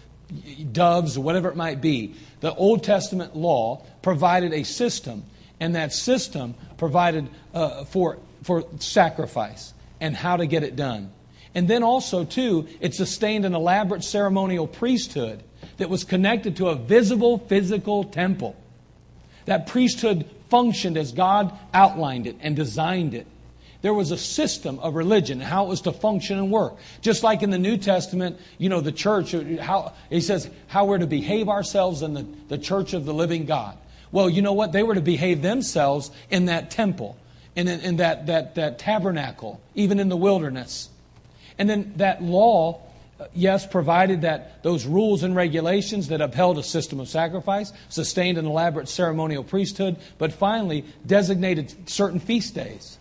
doves 0.72 1.16
or 1.16 1.22
whatever 1.22 1.48
it 1.48 1.56
might 1.56 1.80
be. 1.80 2.14
The 2.40 2.54
Old 2.54 2.82
Testament 2.82 3.36
law 3.36 3.84
provided 4.02 4.52
a 4.52 4.64
system, 4.64 5.24
and 5.60 5.76
that 5.76 5.92
system 5.92 6.54
provided 6.78 7.28
uh, 7.54 7.84
for, 7.84 8.18
for 8.42 8.64
sacrifice 8.80 9.72
and 10.00 10.16
how 10.16 10.36
to 10.36 10.46
get 10.46 10.64
it 10.64 10.74
done. 10.74 11.12
And 11.54 11.68
then 11.68 11.82
also, 11.82 12.24
too, 12.24 12.66
it 12.80 12.94
sustained 12.94 13.44
an 13.44 13.54
elaborate 13.54 14.02
ceremonial 14.02 14.66
priesthood 14.66 15.42
that 15.76 15.90
was 15.90 16.02
connected 16.02 16.56
to 16.56 16.68
a 16.68 16.74
visible 16.74 17.38
physical 17.38 18.04
temple. 18.04 18.56
That 19.44 19.66
priesthood 19.66 20.28
functioned 20.48 20.96
as 20.96 21.12
God 21.12 21.56
outlined 21.72 22.26
it 22.26 22.36
and 22.40 22.56
designed 22.56 23.14
it 23.14 23.26
there 23.82 23.92
was 23.92 24.12
a 24.12 24.16
system 24.16 24.78
of 24.78 24.94
religion, 24.94 25.40
how 25.40 25.66
it 25.66 25.68
was 25.68 25.80
to 25.82 25.92
function 25.92 26.38
and 26.38 26.50
work. 26.50 26.76
Just 27.00 27.24
like 27.24 27.42
in 27.42 27.50
the 27.50 27.58
New 27.58 27.76
Testament, 27.76 28.38
you 28.56 28.68
know, 28.68 28.80
the 28.80 28.92
church, 28.92 29.32
how, 29.60 29.92
he 30.08 30.20
says 30.20 30.48
how 30.68 30.86
we're 30.86 30.98
to 30.98 31.06
behave 31.06 31.48
ourselves 31.48 32.02
in 32.02 32.14
the, 32.14 32.24
the 32.48 32.58
church 32.58 32.94
of 32.94 33.04
the 33.04 33.12
living 33.12 33.44
God. 33.44 33.76
Well, 34.12 34.30
you 34.30 34.40
know 34.40 34.52
what? 34.52 34.72
They 34.72 34.84
were 34.84 34.94
to 34.94 35.00
behave 35.00 35.42
themselves 35.42 36.12
in 36.30 36.44
that 36.46 36.70
temple, 36.70 37.16
in, 37.56 37.66
in, 37.66 37.80
in 37.80 37.96
that, 37.96 38.26
that, 38.26 38.54
that 38.54 38.78
tabernacle, 38.78 39.60
even 39.74 39.98
in 39.98 40.08
the 40.08 40.16
wilderness. 40.16 40.88
And 41.58 41.68
then 41.68 41.94
that 41.96 42.22
law, 42.22 42.82
uh, 43.18 43.26
yes, 43.34 43.66
provided 43.66 44.22
that 44.22 44.62
those 44.62 44.86
rules 44.86 45.24
and 45.24 45.34
regulations 45.34 46.08
that 46.08 46.20
upheld 46.20 46.56
a 46.56 46.62
system 46.62 47.00
of 47.00 47.08
sacrifice, 47.08 47.72
sustained 47.88 48.38
an 48.38 48.46
elaborate 48.46 48.88
ceremonial 48.88 49.42
priesthood, 49.42 49.96
but 50.18 50.32
finally 50.32 50.84
designated 51.04 51.88
certain 51.90 52.20
feast 52.20 52.54
days 52.54 52.98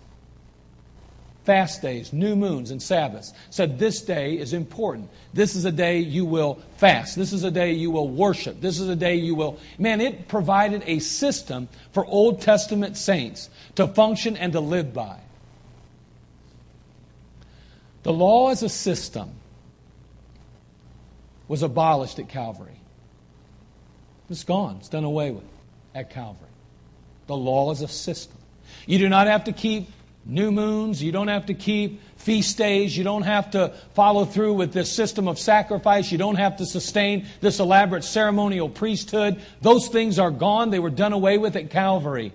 fast 1.44 1.82
days, 1.82 2.14
new 2.14 2.36
moons, 2.36 2.72
and 2.72 2.82
Sabbaths. 2.82 3.34
Said 3.50 3.80
this 3.80 4.02
day 4.02 4.38
is 4.38 4.54
important. 4.54 5.10
This 5.34 5.56
is 5.56 5.66
a 5.66 5.72
day 5.72 6.00
you 6.00 6.26
will 6.26 6.60
fast. 6.78 7.16
This 7.16 7.34
is 7.34 7.44
a 7.44 7.52
day 7.52 7.74
you 7.74 7.92
will 7.92 8.08
worship. 8.08 8.62
This 8.62 8.80
is 8.80 8.90
a 8.90 8.96
day 8.96 9.16
you 9.16 9.36
will. 9.36 9.60
Man, 9.78 10.02
it 10.02 10.28
provided 10.28 10.84
a 10.86 11.00
system 11.00 11.68
for 11.94 12.06
Old 12.06 12.42
Testament 12.42 12.98
saints 12.98 13.50
to 13.76 13.88
function 13.88 14.38
and 14.38 14.54
to 14.54 14.60
live 14.60 14.94
by. 14.94 15.20
The 18.04 18.14
law 18.14 18.50
as 18.50 18.64
a 18.64 18.70
system 18.70 19.32
was 21.48 21.64
abolished 21.64 22.18
at 22.20 22.30
Calvary. 22.30 22.80
It's 24.30 24.44
gone, 24.44 24.78
it's 24.80 24.90
done 24.90 25.04
away 25.04 25.32
with 25.32 25.44
at 25.94 26.10
Calvary. 26.10 26.48
The 27.28 27.36
law 27.36 27.72
is 27.72 27.82
a 27.82 27.88
system. 27.88 28.38
You 28.86 29.00
do 29.00 29.10
not 29.10 29.28
have 29.28 29.44
to 29.46 29.52
keep 29.52 29.90
new 30.26 30.52
moons. 30.52 31.02
You 31.02 31.12
don't 31.12 31.28
have 31.28 31.48
to 31.48 31.54
keep 31.54 32.02
feast 32.18 32.58
days. 32.58 32.96
You 32.96 33.04
don't 33.04 33.24
have 33.24 33.52
to 33.52 33.74
follow 33.94 34.26
through 34.26 34.54
with 34.54 34.74
this 34.74 34.92
system 34.92 35.28
of 35.28 35.40
sacrifice. 35.40 36.12
You 36.12 36.18
don't 36.18 36.36
have 36.36 36.58
to 36.58 36.66
sustain 36.66 37.26
this 37.42 37.60
elaborate 37.60 38.04
ceremonial 38.04 38.70
priesthood. 38.70 39.42
Those 39.62 39.88
things 39.88 40.20
are 40.20 40.32
gone. 40.32 40.70
They 40.70 40.80
were 40.80 40.90
done 40.90 41.14
away 41.14 41.38
with 41.38 41.56
at 41.56 41.70
Calvary. 41.70 42.34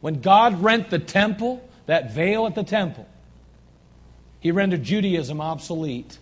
When 0.00 0.20
God 0.20 0.62
rent 0.62 0.90
the 0.90 0.98
temple, 0.98 1.68
that 1.86 2.12
veil 2.12 2.46
at 2.46 2.54
the 2.54 2.64
temple, 2.64 3.06
He 4.40 4.50
rendered 4.50 4.82
Judaism 4.82 5.40
obsolete. 5.40 6.18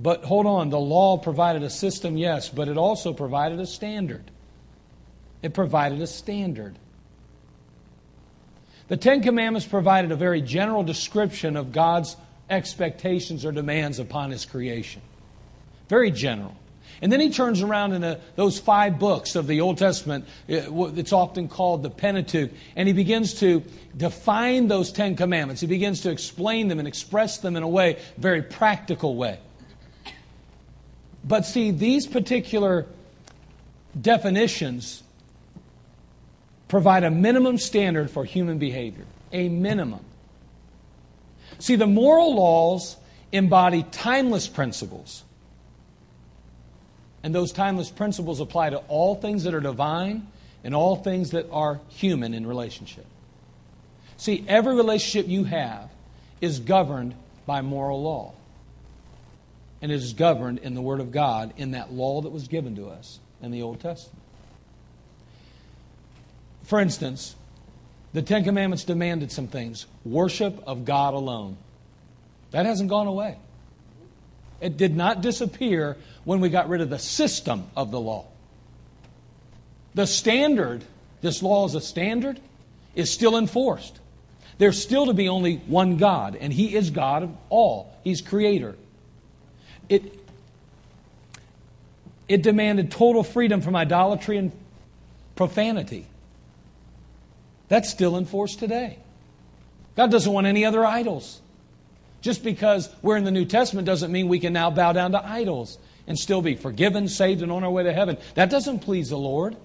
But 0.00 0.22
hold 0.22 0.46
on, 0.46 0.70
the 0.70 0.78
law 0.78 1.18
provided 1.18 1.64
a 1.64 1.70
system, 1.70 2.16
yes, 2.16 2.48
but 2.48 2.68
it 2.68 2.78
also 2.78 3.12
provided 3.12 3.58
a 3.58 3.66
standard. 3.66 4.30
It 5.42 5.54
provided 5.54 6.00
a 6.00 6.06
standard. 6.06 6.78
The 8.88 8.96
Ten 8.96 9.22
Commandments 9.22 9.66
provided 9.66 10.12
a 10.12 10.16
very 10.16 10.40
general 10.40 10.82
description 10.82 11.56
of 11.56 11.72
God's 11.72 12.16
expectations 12.50 13.44
or 13.44 13.52
demands 13.52 13.98
upon 13.98 14.30
His 14.30 14.46
creation. 14.46 15.02
Very 15.88 16.10
general. 16.10 16.56
And 17.00 17.12
then 17.12 17.20
he 17.20 17.30
turns 17.30 17.62
around 17.62 17.92
in 17.92 18.18
those 18.34 18.58
five 18.58 18.98
books 18.98 19.36
of 19.36 19.46
the 19.46 19.60
Old 19.60 19.78
Testament, 19.78 20.24
eh, 20.48 20.66
it's 20.96 21.12
often 21.12 21.48
called 21.48 21.82
the 21.82 21.90
Pentateuch, 21.90 22.50
and 22.74 22.88
he 22.88 22.94
begins 22.94 23.34
to 23.34 23.62
define 23.96 24.66
those 24.66 24.90
Ten 24.90 25.14
Commandments. 25.14 25.60
He 25.60 25.68
begins 25.68 26.00
to 26.00 26.10
explain 26.10 26.66
them 26.68 26.78
and 26.78 26.88
express 26.88 27.38
them 27.38 27.56
in 27.56 27.62
a 27.62 27.68
way, 27.68 27.98
very 28.16 28.42
practical 28.42 29.14
way. 29.14 29.38
But 31.22 31.46
see, 31.46 31.70
these 31.70 32.06
particular 32.06 32.86
definitions 34.00 35.02
provide 36.68 37.04
a 37.04 37.10
minimum 37.10 37.58
standard 37.58 38.10
for 38.10 38.24
human 38.24 38.58
behavior. 38.58 39.04
A 39.32 39.48
minimum. 39.48 40.04
See, 41.58 41.76
the 41.76 41.86
moral 41.86 42.34
laws 42.34 42.96
embody 43.32 43.82
timeless 43.90 44.46
principles 44.46 45.24
and 47.22 47.34
those 47.34 47.52
timeless 47.52 47.90
principles 47.90 48.40
apply 48.40 48.70
to 48.70 48.78
all 48.88 49.14
things 49.14 49.44
that 49.44 49.54
are 49.54 49.60
divine 49.60 50.26
and 50.64 50.74
all 50.74 50.96
things 50.96 51.32
that 51.32 51.46
are 51.50 51.80
human 51.88 52.34
in 52.34 52.46
relationship. 52.46 53.06
See, 54.16 54.44
every 54.48 54.74
relationship 54.74 55.28
you 55.28 55.44
have 55.44 55.90
is 56.40 56.60
governed 56.60 57.14
by 57.46 57.62
moral 57.62 58.02
law. 58.02 58.34
And 59.80 59.92
it 59.92 59.94
is 59.94 60.12
governed 60.12 60.58
in 60.58 60.74
the 60.74 60.82
Word 60.82 61.00
of 61.00 61.12
God 61.12 61.54
in 61.56 61.72
that 61.72 61.92
law 61.92 62.20
that 62.22 62.30
was 62.30 62.48
given 62.48 62.76
to 62.76 62.88
us 62.88 63.20
in 63.40 63.50
the 63.50 63.62
Old 63.62 63.80
Testament. 63.80 64.17
For 66.68 66.78
instance, 66.80 67.34
the 68.12 68.20
Ten 68.20 68.44
Commandments 68.44 68.84
demanded 68.84 69.32
some 69.32 69.48
things 69.48 69.86
worship 70.04 70.62
of 70.66 70.84
God 70.84 71.14
alone. 71.14 71.56
That 72.50 72.66
hasn't 72.66 72.90
gone 72.90 73.06
away. 73.06 73.38
It 74.60 74.76
did 74.76 74.94
not 74.94 75.22
disappear 75.22 75.96
when 76.24 76.40
we 76.40 76.50
got 76.50 76.68
rid 76.68 76.82
of 76.82 76.90
the 76.90 76.98
system 76.98 77.64
of 77.74 77.90
the 77.90 77.98
law. 77.98 78.26
The 79.94 80.06
standard, 80.06 80.84
this 81.22 81.42
law 81.42 81.64
is 81.64 81.74
a 81.74 81.80
standard, 81.80 82.38
is 82.94 83.10
still 83.10 83.38
enforced. 83.38 83.98
There's 84.58 84.78
still 84.78 85.06
to 85.06 85.14
be 85.14 85.30
only 85.30 85.56
one 85.68 85.96
God, 85.96 86.36
and 86.36 86.52
He 86.52 86.76
is 86.76 86.90
God 86.90 87.22
of 87.22 87.36
all. 87.48 87.96
He's 88.04 88.20
creator. 88.20 88.76
It, 89.88 90.02
it 92.28 92.42
demanded 92.42 92.90
total 92.90 93.24
freedom 93.24 93.62
from 93.62 93.74
idolatry 93.74 94.36
and 94.36 94.52
profanity. 95.34 96.04
That's 97.68 97.90
still 97.90 98.16
in 98.16 98.24
force 98.24 98.56
today. 98.56 98.98
God 99.96 100.10
doesn't 100.10 100.32
want 100.32 100.46
any 100.46 100.64
other 100.64 100.84
idols. 100.84 101.40
Just 102.20 102.42
because 102.42 102.88
we're 103.02 103.16
in 103.16 103.24
the 103.24 103.30
New 103.30 103.44
Testament 103.44 103.86
doesn't 103.86 104.10
mean 104.10 104.28
we 104.28 104.40
can 104.40 104.52
now 104.52 104.70
bow 104.70 104.92
down 104.92 105.12
to 105.12 105.24
idols 105.24 105.78
and 106.06 106.18
still 106.18 106.42
be 106.42 106.54
forgiven, 106.54 107.08
saved, 107.08 107.42
and 107.42 107.52
on 107.52 107.62
our 107.62 107.70
way 107.70 107.82
to 107.82 107.92
heaven. 107.92 108.16
That 108.34 108.50
doesn't 108.50 108.80
please 108.80 109.10
the 109.10 109.18
Lord. 109.18 109.56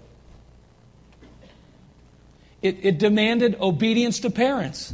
It, 2.61 2.77
it 2.81 2.97
demanded 2.99 3.55
obedience 3.59 4.19
to 4.19 4.29
parents. 4.29 4.93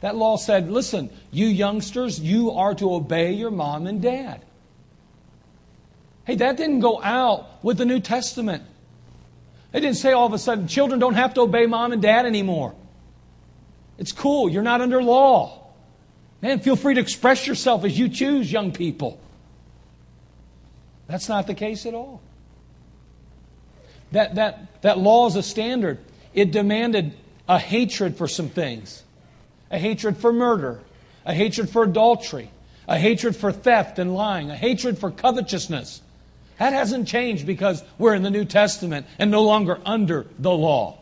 That 0.00 0.16
law 0.16 0.36
said, 0.36 0.70
listen, 0.70 1.10
you 1.30 1.46
youngsters, 1.46 2.20
you 2.20 2.52
are 2.52 2.74
to 2.76 2.92
obey 2.94 3.32
your 3.32 3.50
mom 3.50 3.86
and 3.86 4.00
dad. 4.00 4.44
Hey, 6.24 6.36
that 6.36 6.56
didn't 6.56 6.80
go 6.80 7.02
out 7.02 7.64
with 7.64 7.78
the 7.78 7.84
New 7.84 8.00
Testament. 8.00 8.62
They 9.72 9.80
didn't 9.80 9.96
say 9.96 10.12
all 10.12 10.26
of 10.26 10.32
a 10.32 10.38
sudden, 10.38 10.66
children 10.66 10.98
don't 10.98 11.14
have 11.14 11.34
to 11.34 11.42
obey 11.42 11.66
mom 11.66 11.92
and 11.92 12.00
dad 12.00 12.26
anymore. 12.26 12.74
It's 13.98 14.12
cool, 14.12 14.48
you're 14.48 14.62
not 14.62 14.80
under 14.80 15.02
law. 15.02 15.66
Man, 16.40 16.60
feel 16.60 16.76
free 16.76 16.94
to 16.94 17.00
express 17.00 17.46
yourself 17.46 17.84
as 17.84 17.98
you 17.98 18.08
choose, 18.08 18.50
young 18.50 18.72
people. 18.72 19.20
That's 21.08 21.28
not 21.28 21.46
the 21.46 21.54
case 21.54 21.84
at 21.84 21.94
all. 21.94 22.22
That, 24.12 24.36
that, 24.36 24.82
that 24.82 24.98
law 24.98 25.26
is 25.26 25.36
a 25.36 25.42
standard. 25.42 25.98
It 26.32 26.52
demanded 26.52 27.14
a 27.48 27.58
hatred 27.58 28.16
for 28.16 28.28
some 28.28 28.48
things 28.48 29.02
a 29.70 29.78
hatred 29.78 30.16
for 30.16 30.32
murder, 30.32 30.80
a 31.26 31.34
hatred 31.34 31.68
for 31.68 31.82
adultery, 31.82 32.50
a 32.86 32.98
hatred 32.98 33.36
for 33.36 33.52
theft 33.52 33.98
and 33.98 34.14
lying, 34.14 34.50
a 34.50 34.56
hatred 34.56 34.98
for 34.98 35.10
covetousness. 35.10 36.00
That 36.58 36.72
hasn't 36.72 37.06
changed 37.08 37.46
because 37.46 37.82
we're 37.98 38.14
in 38.14 38.22
the 38.22 38.30
New 38.30 38.44
Testament 38.44 39.06
and 39.18 39.30
no 39.30 39.42
longer 39.42 39.80
under 39.84 40.26
the 40.38 40.50
law. 40.50 40.98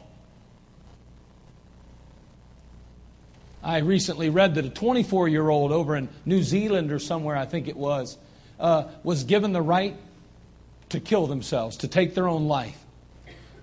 I 3.63 3.79
recently 3.79 4.31
read 4.31 4.55
that 4.55 4.65
a 4.65 4.71
24 4.71 5.29
year 5.29 5.49
old 5.49 5.73
over 5.73 5.97
in 5.97 6.09
New 6.25 6.43
Zealand 6.43 6.93
or 6.93 7.01
somewhere, 7.01 7.37
I 7.37 7.47
think 7.47 7.67
it 7.67 7.77
was, 7.77 8.17
uh, 8.61 8.85
was 9.03 9.25
given 9.25 9.53
the 9.53 9.63
right 9.63 9.97
to 10.91 11.01
kill 11.01 11.27
themselves, 11.27 11.79
to 11.79 11.89
take 11.89 12.15
their 12.15 12.29
own 12.29 12.47
life. 12.47 12.79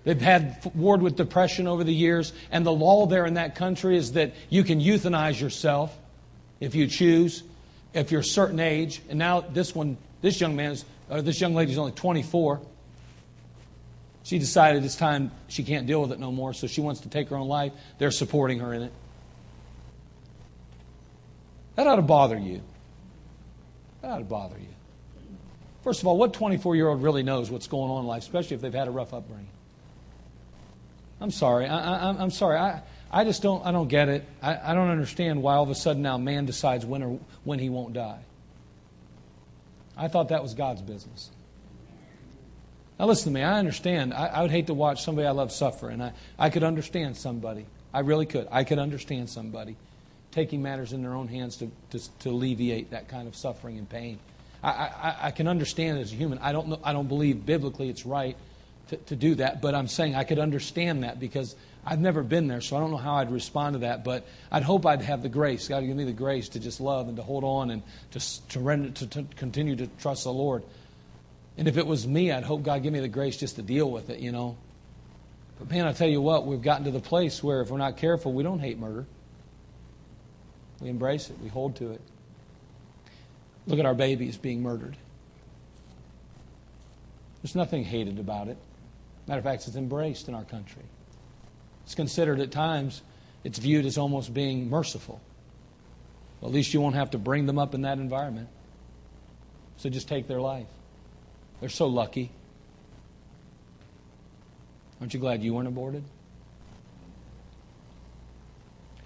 They've 0.04 0.20
had 0.20 0.70
warred 0.76 1.02
with 1.02 1.16
depression 1.16 1.68
over 1.68 1.86
the 1.86 1.94
years, 1.94 2.34
and 2.52 2.66
the 2.66 2.74
law 2.74 3.06
there 3.06 3.26
in 3.26 3.36
that 3.36 3.56
country 3.56 3.96
is 3.96 4.14
that 4.14 4.34
you 4.50 4.64
can 4.66 4.82
euthanize 4.82 5.40
yourself 5.40 5.98
if 6.60 6.76
you 6.76 6.88
choose, 6.88 7.44
if 7.94 8.12
you're 8.12 8.22
a 8.22 8.26
certain 8.26 8.60
age. 8.60 9.02
And 9.08 9.18
now 9.18 9.40
this 9.40 9.74
one, 9.74 9.98
this 10.22 10.42
young 10.42 10.58
man's, 10.58 10.84
or 11.10 11.22
this 11.22 11.40
young 11.40 11.54
lady's 11.54 11.78
only 11.78 11.92
24. 11.92 12.62
She 14.24 14.40
decided 14.40 14.86
it's 14.86 14.96
time 14.96 15.32
she 15.48 15.64
can't 15.64 15.86
deal 15.86 16.02
with 16.02 16.12
it 16.12 16.20
no 16.20 16.32
more, 16.32 16.54
so 16.54 16.66
she 16.66 16.82
wants 16.82 17.02
to 17.02 17.10
take 17.10 17.30
her 17.30 17.36
own 17.36 17.48
life. 17.48 17.74
They're 17.98 18.12
supporting 18.12 18.60
her 18.60 18.74
in 18.74 18.84
it. 18.84 18.94
That 21.76 21.88
ought 21.88 21.98
to 21.98 22.02
bother 22.02 22.38
you. 22.38 22.62
That 24.02 24.12
ought 24.12 24.18
to 24.20 24.24
bother 24.24 24.58
you. 24.58 24.68
First 25.84 26.02
of 26.02 26.08
all, 26.08 26.18
what 26.18 26.34
24 26.34 26.76
year 26.76 26.88
old 26.88 27.04
really 27.04 27.24
knows 27.24 27.52
what's 27.52 27.68
going 27.68 27.92
on 27.92 28.02
in 28.02 28.08
life, 28.08 28.24
especially 28.24 28.56
if 28.56 28.62
they've 28.62 28.74
had 28.74 28.88
a 28.88 28.92
rough 28.92 29.14
upbringing? 29.14 29.48
I'm 31.20 31.32
sorry. 31.32 31.68
I, 31.68 32.12
am 32.12 32.32
sorry. 32.32 32.58
I, 32.58 32.82
I 33.12 33.24
just 33.24 33.42
don't, 33.42 33.66
I 33.66 33.72
don't 33.72 33.88
get 33.88 34.10
it. 34.10 34.26
I, 34.42 34.72
I 34.72 34.74
don't 34.74 34.90
understand 34.90 35.42
why 35.42 35.56
all 35.56 35.64
of 35.64 35.70
a 35.70 35.76
sudden 35.76 36.02
now 36.02 36.18
man 36.18 36.46
decides 36.46 36.86
when, 36.86 37.04
or, 37.04 37.20
when 37.44 37.60
he 37.60 37.70
won't 37.70 37.94
die. 37.94 38.20
I 39.98 40.08
thought 40.08 40.30
that 40.30 40.42
was 40.42 40.54
God's 40.54 40.82
business. 40.82 41.30
Now, 43.00 43.06
listen 43.06 43.34
to 43.34 43.40
me. 43.40 43.44
I 43.44 43.60
understand. 43.60 44.14
I, 44.14 44.28
I, 44.28 44.42
would 44.42 44.52
hate 44.52 44.68
to 44.68 44.74
watch 44.74 45.04
somebody 45.04 45.28
I 45.28 45.32
love 45.32 45.52
suffer, 45.52 45.90
and 45.90 46.02
I, 46.02 46.14
I 46.38 46.50
could 46.50 46.64
understand 46.64 47.18
somebody. 47.18 47.66
I 47.94 48.00
really 48.00 48.26
could. 48.26 48.48
I 48.52 48.64
could 48.64 48.80
understand 48.80 49.30
somebody 49.30 49.76
taking 50.32 50.62
matters 50.62 50.94
in 50.94 51.04
their 51.04 51.14
own 51.14 51.28
hands 51.28 51.58
to, 51.58 51.72
to, 51.92 52.20
to 52.20 52.30
alleviate 52.30 52.92
that 52.92 53.08
kind 53.08 53.28
of 53.28 53.36
suffering 53.36 53.78
and 53.78 53.88
pain. 53.88 54.20
I, 54.64 54.70
I, 54.70 55.16
I, 55.24 55.32
can 55.32 55.48
understand 55.48 56.00
as 56.00 56.12
a 56.12 56.16
human. 56.16 56.40
I 56.40 56.52
don't, 56.52 56.70
know, 56.70 56.80
I 56.84 56.94
don't 56.94 57.08
believe 57.08 57.46
biblically 57.46 57.90
it's 57.90 58.06
right 58.06 58.36
to, 58.90 58.98
to 58.98 59.16
do 59.16 59.36
that, 59.36 59.62
but 59.62 59.76
I'm 59.76 59.88
saying 59.88 60.16
I 60.16 60.24
could 60.24 60.40
understand 60.40 61.04
that 61.04 61.20
because 61.20 61.56
I've 61.86 62.00
never 62.00 62.24
been 62.24 62.48
there, 62.48 62.62
so 62.62 62.78
I 62.78 62.80
don't 62.80 62.92
know 62.92 62.98
how 62.98 63.16
I'd 63.16 63.32
respond 63.32 63.74
to 63.74 63.80
that. 63.80 64.04
But 64.04 64.26
I'd 64.52 64.64
hope 64.64 64.86
I'd 64.86 65.02
have 65.02 65.22
the 65.22 65.30
grace. 65.30 65.68
God, 65.68 65.82
give 65.82 65.96
me 65.96 66.06
the 66.06 66.14
grace 66.14 66.50
to 66.50 66.60
just 66.60 66.80
love 66.80 67.08
and 67.08 67.18
to 67.18 67.24
hold 67.24 67.44
on 67.44 67.72
and 67.72 67.84
to, 68.12 68.48
to, 68.50 68.60
render, 68.60 68.90
to, 68.92 69.08
to 69.08 69.26
continue 69.36 69.76
to 69.76 69.88
trust 70.00 70.24
the 70.24 70.32
Lord. 70.32 70.64
And 71.58 71.68
if 71.68 71.78
it 71.78 71.86
was 71.86 72.08
me, 72.08 72.32
I'd 72.32 72.44
hope 72.44 72.64
God 72.64 72.84
give 72.84 72.94
me 72.94 73.00
the 73.00 73.08
grace 73.08 73.38
just 73.38 73.58
to 73.58 73.62
deal 73.62 73.90
with 73.92 74.10
it, 74.10 74.20
you 74.20 74.32
know. 74.32 74.58
But 75.60 75.70
man, 75.70 75.86
I 75.86 75.94
tell 75.94 76.08
you 76.08 76.22
what, 76.22 76.48
we've 76.48 76.62
gotten 76.62 76.86
to 76.86 76.92
the 76.92 77.00
place 77.00 77.44
where 77.44 77.62
if 77.62 77.70
we're 77.70 77.78
not 77.78 77.98
careful, 77.98 78.34
we 78.34 78.44
don't 78.44 78.60
hate 78.60 78.80
murder. 78.80 79.06
We 80.80 80.90
embrace 80.90 81.30
it, 81.30 81.38
we 81.42 81.50
hold 81.50 81.76
to 81.78 81.92
it. 81.92 82.02
Look 83.68 83.80
at 83.80 83.86
our 83.86 83.94
babies 83.94 84.36
being 84.38 84.62
murdered. 84.62 84.98
There's 87.42 87.56
nothing 87.56 87.84
hated 87.84 88.20
about 88.20 88.48
it. 88.48 88.58
Matter 89.28 89.40
of 89.40 89.46
fact, 89.46 89.68
it's 89.68 89.76
embraced 89.76 90.28
in 90.28 90.34
our 90.34 90.44
country. 90.44 90.84
It's 91.84 91.96
considered 91.96 92.40
at 92.40 92.52
times, 92.52 93.02
it's 93.44 93.60
viewed 93.60 93.86
as 93.86 93.98
almost 93.98 94.34
being 94.34 94.70
merciful. 94.70 95.22
Well, 96.40 96.50
at 96.50 96.56
least 96.56 96.74
you 96.74 96.82
won't 96.82 96.96
have 96.96 97.12
to 97.12 97.18
bring 97.18 97.46
them 97.46 97.60
up 97.60 97.74
in 97.74 97.82
that 97.82 97.98
environment. 97.98 98.50
So 99.78 99.90
just 99.90 100.08
take 100.08 100.28
their 100.28 100.42
life. 100.42 100.68
They're 101.60 101.70
so 101.70 101.88
lucky. 101.88 102.32
Aren't 105.00 105.14
you 105.14 105.20
glad 105.20 105.44
you 105.44 105.54
weren't 105.54 105.68
aborted? 105.68 106.04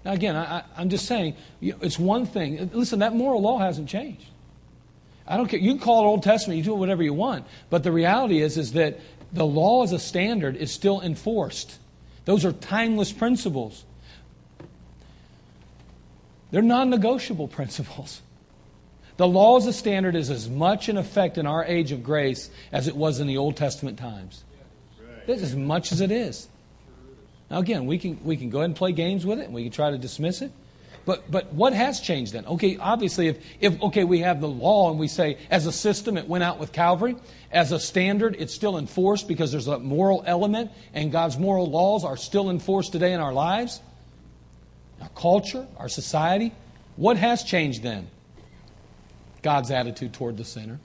Now, 0.04 0.12
again, 0.12 0.36
I, 0.36 0.62
am 0.76 0.88
just 0.88 1.06
saying, 1.06 1.36
it's 1.60 1.98
one 1.98 2.26
thing. 2.26 2.70
Listen, 2.72 3.00
that 3.00 3.14
moral 3.14 3.42
law 3.42 3.58
hasn't 3.58 3.88
changed. 3.88 4.26
I 5.26 5.36
don't 5.36 5.48
care. 5.48 5.58
You 5.60 5.72
can 5.72 5.80
call 5.80 6.04
it 6.04 6.06
Old 6.06 6.22
Testament, 6.22 6.58
you 6.58 6.64
do 6.64 6.74
whatever 6.74 7.02
you 7.02 7.12
want. 7.12 7.46
But 7.68 7.82
the 7.82 7.92
reality 7.92 8.40
is, 8.40 8.56
is 8.56 8.72
that 8.72 9.00
the 9.32 9.44
law 9.44 9.82
as 9.82 9.92
a 9.92 9.98
standard 9.98 10.56
is 10.56 10.72
still 10.72 11.00
enforced. 11.00 11.78
Those 12.28 12.44
are 12.44 12.52
timeless 12.52 13.10
principles. 13.10 13.86
They're 16.50 16.60
non 16.60 16.90
negotiable 16.90 17.48
principles. 17.58 18.20
The 19.16 19.26
law 19.26 19.56
as 19.56 19.64
a 19.64 19.72
standard 19.72 20.14
is 20.14 20.28
as 20.28 20.46
much 20.46 20.90
in 20.90 20.98
effect 20.98 21.38
in 21.38 21.46
our 21.46 21.64
age 21.64 21.90
of 21.90 22.02
grace 22.02 22.50
as 22.70 22.86
it 22.86 22.94
was 22.94 23.18
in 23.18 23.28
the 23.28 23.38
Old 23.38 23.56
Testament 23.56 23.98
times. 23.98 24.44
It's 25.26 25.40
as 25.40 25.56
much 25.56 25.90
as 25.90 26.02
it 26.02 26.10
is. 26.10 26.48
Now, 27.50 27.60
again, 27.60 27.86
we 27.86 27.96
can, 27.96 28.22
we 28.22 28.36
can 28.36 28.50
go 28.50 28.58
ahead 28.58 28.66
and 28.66 28.76
play 28.76 28.92
games 28.92 29.24
with 29.24 29.38
it 29.38 29.46
and 29.46 29.54
we 29.54 29.62
can 29.62 29.72
try 29.72 29.90
to 29.90 29.96
dismiss 29.96 30.42
it. 30.42 30.52
But, 31.08 31.30
but 31.30 31.54
what 31.54 31.72
has 31.72 32.00
changed 32.00 32.34
then? 32.34 32.44
Okay, 32.44 32.76
obviously, 32.76 33.28
if, 33.28 33.38
if, 33.62 33.82
okay, 33.84 34.04
we 34.04 34.18
have 34.18 34.42
the 34.42 34.48
law 34.48 34.90
and 34.90 35.00
we 35.00 35.08
say 35.08 35.38
as 35.50 35.64
a 35.64 35.72
system 35.72 36.18
it 36.18 36.28
went 36.28 36.44
out 36.44 36.58
with 36.58 36.70
Calvary, 36.70 37.16
as 37.50 37.72
a 37.72 37.80
standard 37.80 38.36
it's 38.38 38.52
still 38.52 38.76
enforced 38.76 39.26
because 39.26 39.50
there's 39.50 39.68
a 39.68 39.78
moral 39.78 40.22
element 40.26 40.70
and 40.92 41.10
God's 41.10 41.38
moral 41.38 41.70
laws 41.70 42.04
are 42.04 42.18
still 42.18 42.50
enforced 42.50 42.92
today 42.92 43.14
in 43.14 43.20
our 43.20 43.32
lives, 43.32 43.80
our 45.00 45.08
culture, 45.16 45.66
our 45.78 45.88
society. 45.88 46.52
What 46.96 47.16
has 47.16 47.42
changed 47.42 47.82
then? 47.82 48.08
God's 49.40 49.70
attitude 49.70 50.12
toward 50.12 50.36
the 50.36 50.44
sinner. 50.44 50.78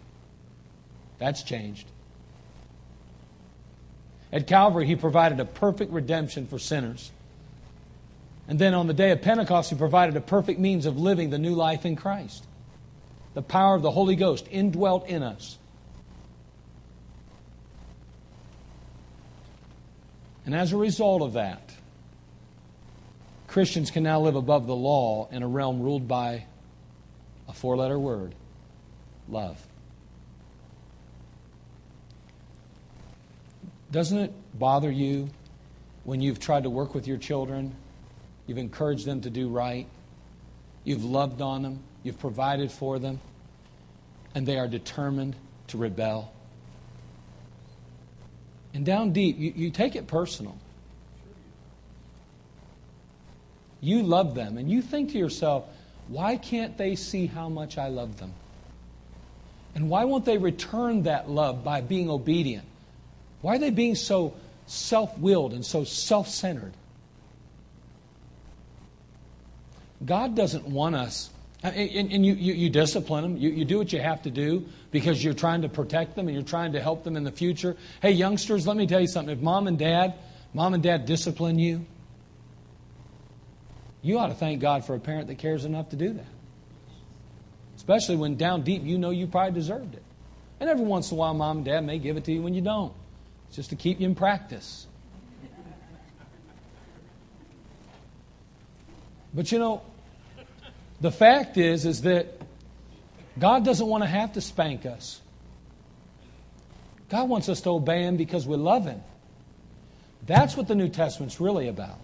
That's 1.20 1.44
changed. 1.44 1.86
At 4.32 4.48
Calvary, 4.48 4.88
He 4.88 4.96
provided 4.96 5.42
a 5.42 5.46
perfect 5.46 5.92
redemption 5.92 6.48
for 6.48 6.60
sinners. 6.60 7.12
And 8.48 8.60
then 8.60 8.74
on 8.74 8.88
the 8.88 8.94
day 8.94 9.12
of 9.12 9.22
Pentecost, 9.22 9.70
He 9.70 9.76
provided 9.76 10.16
a 10.18 10.22
perfect 10.22 10.60
means 10.60 10.86
of 10.86 10.98
living 10.98 11.30
the 11.30 11.40
new 11.40 11.56
life 11.56 11.86
in 11.86 11.96
Christ. 11.96 12.46
The 13.34 13.42
power 13.42 13.76
of 13.76 13.82
the 13.82 13.92
Holy 13.92 14.16
Ghost 14.16 14.48
indwelt 14.52 15.08
in 15.08 15.24
us. 15.24 15.58
And 20.46 20.54
as 20.54 20.74
a 20.74 20.78
result 20.78 21.22
of 21.22 21.34
that, 21.34 21.74
Christians 23.48 23.92
can 23.92 24.04
now 24.04 24.20
live 24.20 24.36
above 24.36 24.68
the 24.68 24.76
law 24.76 25.30
in 25.32 25.42
a 25.42 25.48
realm 25.48 25.82
ruled 25.82 26.08
by 26.08 26.46
a 27.48 27.54
four 27.54 27.78
letter 27.78 27.98
word 27.98 28.36
love. 29.30 29.66
Doesn't 33.92 34.18
it 34.18 34.34
bother 34.58 34.92
you 34.92 35.30
when 36.04 36.20
you've 36.20 36.40
tried 36.40 36.64
to 36.64 36.70
work 36.70 36.94
with 36.94 37.08
your 37.08 37.18
children 37.18 37.76
You've 38.48 38.58
encouraged 38.58 39.06
them 39.06 39.22
to 39.22 39.30
do 39.30 39.48
right. 39.50 39.88
You've 40.84 41.04
loved 41.04 41.42
on 41.42 41.64
them. 41.64 41.80
You've 42.04 42.20
provided 42.20 42.72
for 42.72 43.00
them. 43.00 43.20
And 44.36 44.46
they 44.46 44.58
are 44.58 44.68
determined 44.68 45.36
to 45.68 45.78
rebel. 45.78 46.32
And 48.74 48.86
down 48.86 49.14
deep, 49.14 49.38
you, 49.38 49.54
you 49.56 49.70
take 49.70 49.96
it 49.96 50.08
personal. 50.08 50.58
You 53.82 54.02
love 54.02 54.34
them, 54.34 54.58
and 54.58 54.72
you 54.72 54.82
think 54.82 55.12
to 55.12 55.18
yourself, 55.18 55.66
why 56.08 56.38
can't 56.38 56.78
they 56.78 56.96
see 56.96 57.28
how 57.28 57.50
much 57.50 57.78
I 57.78 57.90
love 57.90 58.18
them? 58.18 58.34
And 59.76 59.90
why 59.90 60.06
won't 60.06 60.26
they 60.26 60.38
return 60.38 61.04
that 61.04 61.30
love 61.30 61.64
by 61.64 61.82
being 61.82 62.10
obedient? 62.10 62.66
Why 63.42 63.56
are 63.56 63.60
they 63.60 63.72
being 63.72 63.96
so 63.96 64.36
self 64.68 65.18
willed 65.18 65.54
and 65.54 65.66
so 65.66 65.84
self 65.84 66.28
centered? 66.28 66.74
God 70.06 70.36
doesn't 70.36 70.68
want 70.68 70.96
us. 70.96 71.30
And, 71.64 72.12
and 72.12 72.26
you, 72.26 72.34
you, 72.34 72.54
you, 72.54 72.70
discipline 72.70 73.24
them. 73.24 73.38
You, 73.38 73.50
you 73.50 73.64
do 73.64 73.78
what 73.78 73.94
you 73.94 74.02
have 74.02 74.24
to 74.24 74.32
do 74.32 74.66
because 74.92 75.24
you're 75.24 75.34
trying 75.34 75.62
to 75.62 75.70
protect 75.70 76.16
them 76.16 76.28
and 76.28 76.36
you're 76.36 76.44
trying 76.44 76.74
to 76.74 76.82
help 76.82 77.06
them 77.06 77.16
in 77.16 77.24
the 77.24 77.32
future. 77.32 77.78
Hey, 78.02 78.12
youngsters, 78.12 78.68
let 78.68 78.76
me 78.76 78.86
tell 78.86 79.00
you 79.00 79.08
something. 79.08 79.34
If 79.34 79.42
mom 79.42 79.68
and 79.68 79.80
dad, 79.80 80.16
mom 80.54 80.74
and 80.74 80.84
dad 80.84 81.06
discipline 81.06 81.60
you, 81.60 81.86
you 84.02 84.20
ought 84.20 84.28
to 84.28 84.34
thank 84.34 84.60
God 84.60 84.84
for 84.84 84.94
a 84.94 85.00
parent 85.00 85.28
that 85.28 85.38
cares 85.38 85.64
enough 85.64 85.90
to 85.92 85.96
do 85.96 86.12
that. 86.12 86.26
Especially 87.78 88.18
when 88.18 88.36
down 88.36 88.64
deep 88.64 88.84
you 88.84 88.98
know 88.98 89.12
you 89.12 89.26
probably 89.28 89.54
deserved 89.54 89.96
it. 89.96 90.04
And 90.60 90.70
every 90.70 90.86
once 90.86 91.12
in 91.12 91.16
a 91.16 91.20
while, 91.20 91.34
mom 91.34 91.58
and 91.58 91.66
dad 91.66 91.86
may 91.86 91.98
give 91.98 92.18
it 92.18 92.26
to 92.26 92.34
you 92.34 92.42
when 92.42 92.54
you 92.54 92.62
don't. 92.62 92.94
It's 93.48 93.56
just 93.56 93.70
to 93.70 93.78
keep 93.78 94.02
you 94.02 94.06
in 94.06 94.16
practice. 94.16 94.86
But 99.34 99.52
you 99.52 99.60
know, 99.60 99.82
the 101.04 101.12
fact 101.12 101.58
is, 101.58 101.86
is 101.86 102.04
that 102.04 102.28
God 103.38 103.66
doesn't 103.66 103.86
want 103.86 104.04
to 104.04 104.10
have 104.10 104.34
to 104.34 104.42
spank 104.42 104.86
us. 104.86 105.20
God 107.10 107.28
wants 107.28 107.50
us 107.50 107.60
to 107.62 107.72
obey 107.72 108.04
Him 108.04 108.16
because 108.16 108.48
we 108.48 108.56
love 108.56 108.86
Him. 108.86 109.02
That's 110.26 110.56
what 110.56 110.70
the 110.70 110.76
New 110.76 110.88
Testament's 110.88 111.42
really 111.42 111.68
about. 111.68 112.00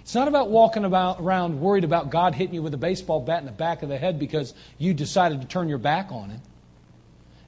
It's 0.00 0.14
not 0.14 0.26
about 0.26 0.48
walking 0.48 0.86
about, 0.86 1.20
around 1.20 1.60
worried 1.60 1.84
about 1.84 2.08
God 2.08 2.34
hitting 2.34 2.54
you 2.54 2.62
with 2.62 2.72
a 2.72 2.78
baseball 2.78 3.20
bat 3.20 3.40
in 3.40 3.44
the 3.44 3.52
back 3.52 3.82
of 3.82 3.90
the 3.90 3.98
head 3.98 4.18
because 4.18 4.54
you 4.78 4.94
decided 4.94 5.42
to 5.42 5.46
turn 5.46 5.68
your 5.68 5.76
back 5.76 6.10
on 6.10 6.30
Him. 6.30 6.40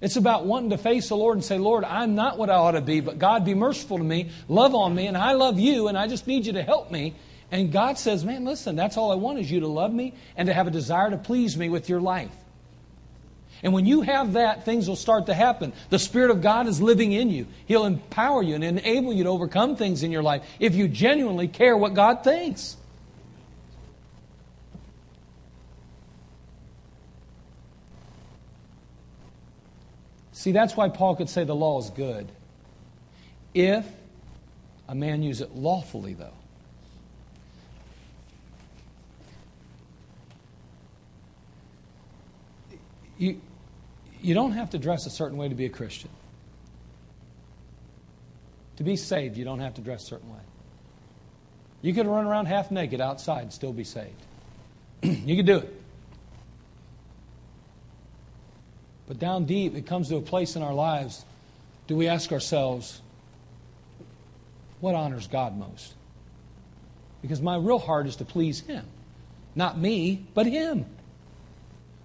It's 0.03 0.17
about 0.17 0.45
wanting 0.45 0.71
to 0.71 0.79
face 0.79 1.09
the 1.09 1.17
Lord 1.17 1.39
and 1.39 1.45
say, 1.45 1.57
Lord, 1.57 1.85
I'm 1.85 2.15
not 2.15 2.37
what 2.37 2.51
I 2.51 2.57
ought 2.57 2.73
to 2.73 2.83
be, 2.83 3.01
but 3.01 3.19
God, 3.19 3.47
be 3.47 3.55
merciful 3.55 3.97
to 3.97 4.05
me, 4.05 4.29
love 4.47 4.75
on 4.75 4.95
me, 4.95 5.07
and 5.07 5.17
I 5.17 5.33
love 5.33 5.59
you, 5.59 5.89
and 5.89 5.97
I 5.97 6.07
just 6.07 6.27
need 6.27 6.45
you 6.45 6.53
to 6.53 6.63
help 6.63 6.91
me. 6.91 7.15
And 7.53 7.73
God 7.73 7.99
says, 7.99 8.25
Man, 8.25 8.45
listen, 8.45 8.77
that's 8.77 8.97
all 8.97 9.11
I 9.11 9.17
want 9.17 9.39
is 9.39 9.51
you 9.51 9.61
to 9.61 9.67
love 9.67 9.93
me 9.93 10.15
and 10.37 10.47
to 10.47 10.55
have 10.55 10.67
a 10.67 10.71
desire 10.71 11.11
to 11.11 11.19
please 11.19 11.57
me 11.57 11.69
with 11.69 11.89
your 11.89 12.01
life. 12.01 12.31
And 13.63 13.73
when 13.73 13.85
you 13.85 14.01
have 14.03 14.35
that, 14.35 14.65
things 14.65 14.89
will 14.89 14.97
start 14.97 15.27
to 15.27 15.35
happen. 15.35 15.73
The 15.91 15.99
Spirit 15.99 16.31
of 16.31 16.41
God 16.41 16.67
is 16.67 16.81
living 16.81 17.13
in 17.13 17.29
you. 17.29 17.47
He'll 17.67 17.85
empower 17.85 18.43
you 18.43 18.55
and 18.55 18.65
enable 18.65 19.13
you 19.13 19.25
to 19.25 19.31
overcome 19.31 19.77
things 19.77 20.03
in 20.03 20.11
your 20.11 20.23
life 20.23 20.43
if 20.59 20.75
you 20.75 20.89
genuinely 20.89 21.49
care 21.49 21.77
what 21.77 21.95
God 21.95 22.25
thinks. 22.25 22.77
See, 30.33 30.53
that's 30.53 30.75
why 30.75 30.89
Paul 30.89 31.17
could 31.17 31.29
say 31.29 31.45
the 31.45 31.55
law 31.55 31.79
is 31.81 31.91
good. 31.91 32.33
If 33.53 33.85
a 34.89 34.95
man 34.95 35.23
use 35.23 35.43
it 35.43 35.55
lawfully, 35.55 36.15
though. 36.15 36.40
You, 43.21 43.39
you 44.23 44.33
don't 44.33 44.53
have 44.53 44.71
to 44.71 44.79
dress 44.79 45.07
a 45.07 45.11
certain 45.11 45.37
way 45.37 45.51
to 45.51 45.55
be 45.55 45.67
a 45.67 45.69
Christian. 45.69 46.09
To 48.77 48.83
be 48.83 48.97
saved, 48.97 49.37
you 49.37 49.45
don't 49.45 49.61
have 49.61 49.75
to 49.75 49.83
dress 49.83 50.05
a 50.05 50.07
certain 50.07 50.31
way. 50.31 50.41
You 51.83 51.93
could 51.93 52.07
run 52.07 52.27
around 52.27 52.47
half 52.47 52.71
naked 52.71 53.01
outside 53.01 53.43
and 53.43 53.53
still 53.53 53.75
be 53.75 53.85
saved. 53.85 54.23
you 55.03 55.37
could 55.37 55.45
do 55.45 55.59
it. 55.59 55.75
But 59.07 59.19
down 59.19 59.45
deep, 59.45 59.75
it 59.77 59.87
comes 59.87 60.09
to 60.09 60.17
a 60.17 60.23
place 60.23 60.57
in 60.57 60.63
our 60.63 60.75
lives 60.75 61.25
do 61.87 61.97
we 61.97 62.09
ask 62.09 62.33
ourselves, 62.33 63.03
what 64.81 64.95
honors 64.95 65.27
God 65.27 65.59
most? 65.59 65.95
Because 67.21 67.43
my 67.43 67.57
real 67.57 67.81
heart 67.81 68.07
is 68.07 68.17
to 68.17 68.25
please 68.25 68.61
Him. 68.61 68.87
Not 69.55 69.77
me, 69.77 70.25
but 70.33 70.47
Him. 70.47 70.87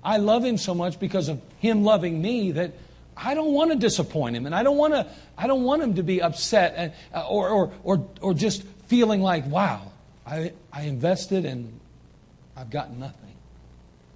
I 0.05 0.17
love 0.17 0.45
him 0.45 0.57
so 0.57 0.75
much 0.75 0.99
because 0.99 1.29
of 1.29 1.41
him 1.59 1.83
loving 1.83 2.21
me 2.21 2.51
that 2.51 2.73
I 3.17 3.33
don't 3.33 3.53
want 3.53 3.71
to 3.71 3.77
disappoint 3.77 4.35
him, 4.35 4.45
and 4.45 4.53
I 4.53 4.61
don't 4.61 4.77
want 4.77 4.93
to. 4.93 5.07
I 5.37 5.47
don't 5.47 5.63
want 5.63 5.81
him 5.81 5.95
to 5.95 6.03
be 6.03 6.21
upset 6.21 6.73
and, 6.75 6.93
uh, 7.13 7.27
or, 7.27 7.49
or, 7.49 7.73
or, 7.83 8.07
or 8.21 8.33
just 8.33 8.63
feeling 8.87 9.21
like, 9.21 9.47
"Wow, 9.47 9.91
I, 10.25 10.53
I 10.71 10.83
invested 10.83 11.45
and 11.45 11.79
I've 12.55 12.69
gotten 12.69 12.99
nothing." 12.99 13.33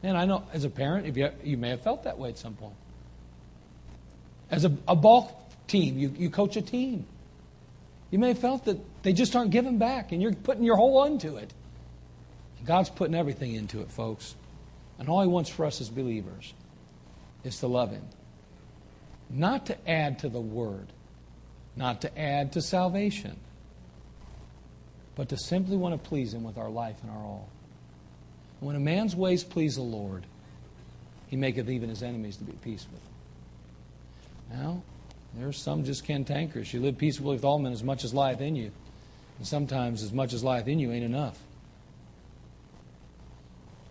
And 0.04 0.16
I 0.16 0.26
know, 0.26 0.44
as 0.54 0.64
a 0.64 0.70
parent, 0.70 1.08
if 1.08 1.18
you 1.18 1.32
you 1.44 1.58
may 1.58 1.70
have 1.70 1.82
felt 1.82 2.04
that 2.04 2.20
way 2.20 2.30
at 2.30 2.38
some 2.38 2.54
point. 2.54 2.76
As 4.52 4.66
a, 4.66 4.76
a 4.88 4.96
ball 4.96 5.50
team, 5.68 5.98
you, 5.98 6.14
you 6.18 6.30
coach 6.30 6.56
a 6.56 6.62
team. 6.62 7.06
You 8.12 8.20
may 8.20 8.30
have 8.30 8.40
felt 8.40 8.66
that 8.66 8.78
they 9.04 9.14
just 9.14 9.36
aren't 9.36 9.52
giving 9.52 9.78
back, 9.78 10.12
and 10.12 10.22
you're 10.22 10.34
putting 10.34 10.64
your 10.64 10.76
whole 10.76 11.04
into 11.06 11.38
it. 11.38 11.54
God's 12.66 12.90
putting 12.90 13.16
everything 13.16 13.56
into 13.56 13.82
it, 13.82 13.92
folks. 13.92 14.36
And 15.00 15.10
all 15.10 15.22
He 15.22 15.28
wants 15.28 15.50
for 15.50 15.66
us 15.66 15.82
as 15.82 15.90
believers 15.90 16.54
is 17.44 17.58
to 17.60 17.68
love 17.68 17.92
Him. 17.92 18.06
Not 19.30 19.66
to 19.68 19.90
add 19.90 20.20
to 20.20 20.30
the 20.30 20.42
Word, 20.42 20.88
not 21.76 22.02
to 22.02 22.20
add 22.20 22.52
to 22.54 22.62
salvation, 22.62 23.40
but 25.16 25.30
to 25.30 25.38
simply 25.38 25.78
want 25.78 26.02
to 26.02 26.10
please 26.10 26.34
Him 26.34 26.44
with 26.44 26.58
our 26.58 26.70
life 26.70 26.98
and 27.02 27.12
our 27.12 27.18
all. 27.18 27.50
When 28.60 28.76
a 28.76 28.80
man's 28.80 29.16
ways 29.16 29.44
please 29.44 29.76
the 29.76 29.82
Lord, 29.82 30.26
he 31.30 31.38
maketh 31.38 31.70
even 31.70 31.90
his 31.90 32.04
enemies 32.04 32.38
to 32.38 32.44
be 32.44 32.52
at 32.52 32.62
peace 32.62 32.86
with 32.92 33.02
him. 33.02 34.60
Now, 34.60 34.82
there's 35.36 35.62
some 35.62 35.84
just 35.84 36.06
cantankerous. 36.06 36.74
You 36.74 36.82
live 36.82 36.98
peaceably 36.98 37.36
with 37.36 37.46
all 37.46 37.60
men 37.60 37.72
as 37.72 37.84
much 37.84 38.04
as 38.04 38.14
lieth 38.14 38.42
in 38.42 38.56
you. 38.56 38.72
And 39.38 39.48
sometimes 39.48 40.02
as 40.04 40.12
much 40.12 40.34
as 40.34 40.44
lieth 40.44 40.68
in 40.68 40.80
you 40.80 40.92
ain't 40.92 41.06
enough. 41.06 41.40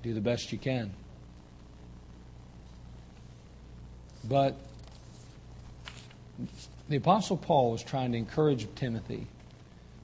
Do 0.02 0.14
the 0.14 0.20
best 0.20 0.52
you 0.52 0.58
can. 0.58 0.92
But 4.24 4.56
the 6.88 6.96
Apostle 6.96 7.36
Paul 7.36 7.72
was 7.72 7.82
trying 7.82 8.12
to 8.12 8.18
encourage 8.18 8.66
Timothy 8.74 9.26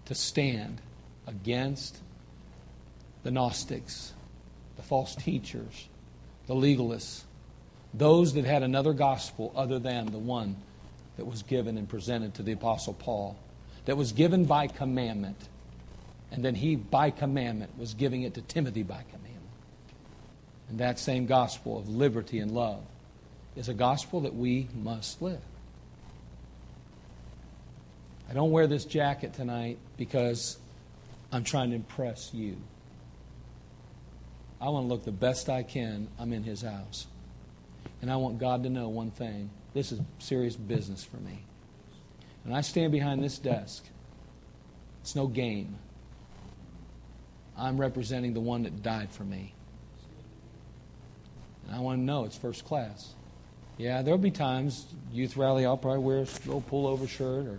to 0.07 0.15
stand 0.15 0.81
against 1.27 1.99
the 3.23 3.31
Gnostics, 3.31 4.13
the 4.77 4.83
false 4.83 5.15
teachers, 5.15 5.89
the 6.47 6.55
legalists, 6.55 7.23
those 7.93 8.35
that 8.35 8.45
had 8.45 8.63
another 8.63 8.93
gospel 8.93 9.53
other 9.57 9.79
than 9.79 10.07
the 10.07 10.19
one 10.19 10.57
that 11.17 11.25
was 11.25 11.43
given 11.43 11.79
and 11.79 11.89
presented 11.89 12.35
to 12.35 12.43
the 12.43 12.53
Apostle 12.53 12.95
Paul, 12.95 13.37
that 13.85 13.97
was 13.97 14.13
given 14.13 14.45
by 14.45 14.67
commandment. 14.67 15.37
And 16.33 16.45
then 16.45 16.57
he, 16.57 16.75
by 16.75 17.11
commandment, 17.11 17.79
was 17.79 17.95
giving 17.95 18.23
it 18.23 18.35
to 18.35 18.43
Timothy 18.43 18.83
by 18.83 19.03
commandment. 19.11 19.34
And 20.75 20.81
that 20.81 20.99
same 20.99 21.27
gospel 21.27 21.79
of 21.79 21.89
liberty 21.89 22.41
and 22.41 22.51
love 22.51 22.83
is 23.55 23.69
a 23.69 23.75
gospel 23.75 24.23
that 24.23 24.35
we 24.35 24.67
must 24.75 25.23
live. 25.23 25.39
I 28.29 28.33
don't 28.33 28.51
wear 28.51 28.67
this 28.67 28.85
jacket 28.85 29.35
tonight 29.35 29.79
because 29.97 30.59
I'm 31.31 31.45
trying 31.45 31.71
to 31.71 31.77
impress 31.77 32.35
you. 32.35 32.57
I 34.61 34.69
want 34.69 34.87
to 34.87 34.89
look 34.89 35.05
the 35.05 35.13
best 35.13 35.49
I 35.49 35.63
can. 35.63 36.09
I'm 36.19 36.33
in 36.33 36.43
His 36.43 36.63
house. 36.63 37.07
And 38.03 38.11
I 38.11 38.17
want 38.17 38.41
God 38.41 38.65
to 38.65 38.69
know 38.69 38.89
one 38.89 39.13
thing 39.13 39.51
this 39.75 39.93
is 39.93 40.01
serious 40.19 40.57
business 40.57 41.05
for 41.05 41.19
me. 41.19 41.45
And 42.45 42.53
I 42.53 42.63
stand 42.63 42.91
behind 42.91 43.23
this 43.23 43.39
desk. 43.39 43.85
It's 45.03 45.15
no 45.15 45.29
game. 45.29 45.77
I'm 47.57 47.81
representing 47.81 48.35
the 48.35 48.41
one 48.41 48.65
that 48.65 48.83
died 48.83 49.13
for 49.13 49.23
me. 49.23 49.54
I 51.73 51.81
want 51.81 51.99
to 51.99 52.03
know 52.03 52.25
it's 52.25 52.37
first 52.37 52.65
class. 52.65 53.15
Yeah, 53.77 54.03
there'll 54.03 54.19
be 54.19 54.31
times, 54.31 54.87
youth 55.13 55.37
rally, 55.37 55.67
I'll 55.67 55.77
probably 55.77 56.01
wear 56.01 56.19
a 56.19 56.29
little 56.47 56.63
pullover 56.71 57.09
shirt 57.09 57.47
or 57.47 57.59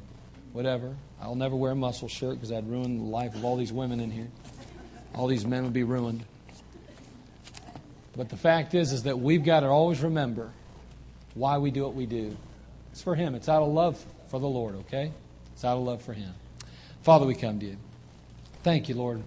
whatever. 0.53 0.95
I'll 1.21 1.35
never 1.35 1.55
wear 1.55 1.71
a 1.71 1.75
muscle 1.75 2.07
shirt 2.07 2.35
because 2.35 2.51
I'd 2.51 2.69
ruin 2.69 2.97
the 2.97 3.03
life 3.03 3.35
of 3.35 3.43
all 3.43 3.57
these 3.57 3.73
women 3.73 3.99
in 3.99 4.11
here. 4.11 4.29
All 5.13 5.27
these 5.27 5.45
men 5.45 5.63
would 5.63 5.73
be 5.73 5.83
ruined. 5.83 6.23
But 8.15 8.29
the 8.29 8.37
fact 8.37 8.73
is, 8.73 8.93
is 8.93 9.03
that 9.03 9.19
we've 9.19 9.43
got 9.43 9.61
to 9.61 9.67
always 9.67 10.01
remember 10.01 10.51
why 11.33 11.57
we 11.57 11.71
do 11.71 11.83
what 11.83 11.95
we 11.95 12.05
do. 12.05 12.35
It's 12.91 13.01
for 13.01 13.15
Him. 13.15 13.35
It's 13.35 13.49
out 13.49 13.61
of 13.61 13.73
love 13.73 14.03
for 14.29 14.39
the 14.39 14.47
Lord, 14.47 14.75
okay? 14.75 15.11
It's 15.53 15.65
out 15.65 15.77
of 15.77 15.83
love 15.83 16.01
for 16.01 16.13
Him. 16.13 16.33
Father, 17.01 17.25
we 17.25 17.35
come 17.35 17.59
to 17.59 17.65
you. 17.65 17.77
Thank 18.63 18.87
you, 18.87 18.95
Lord. 18.95 19.21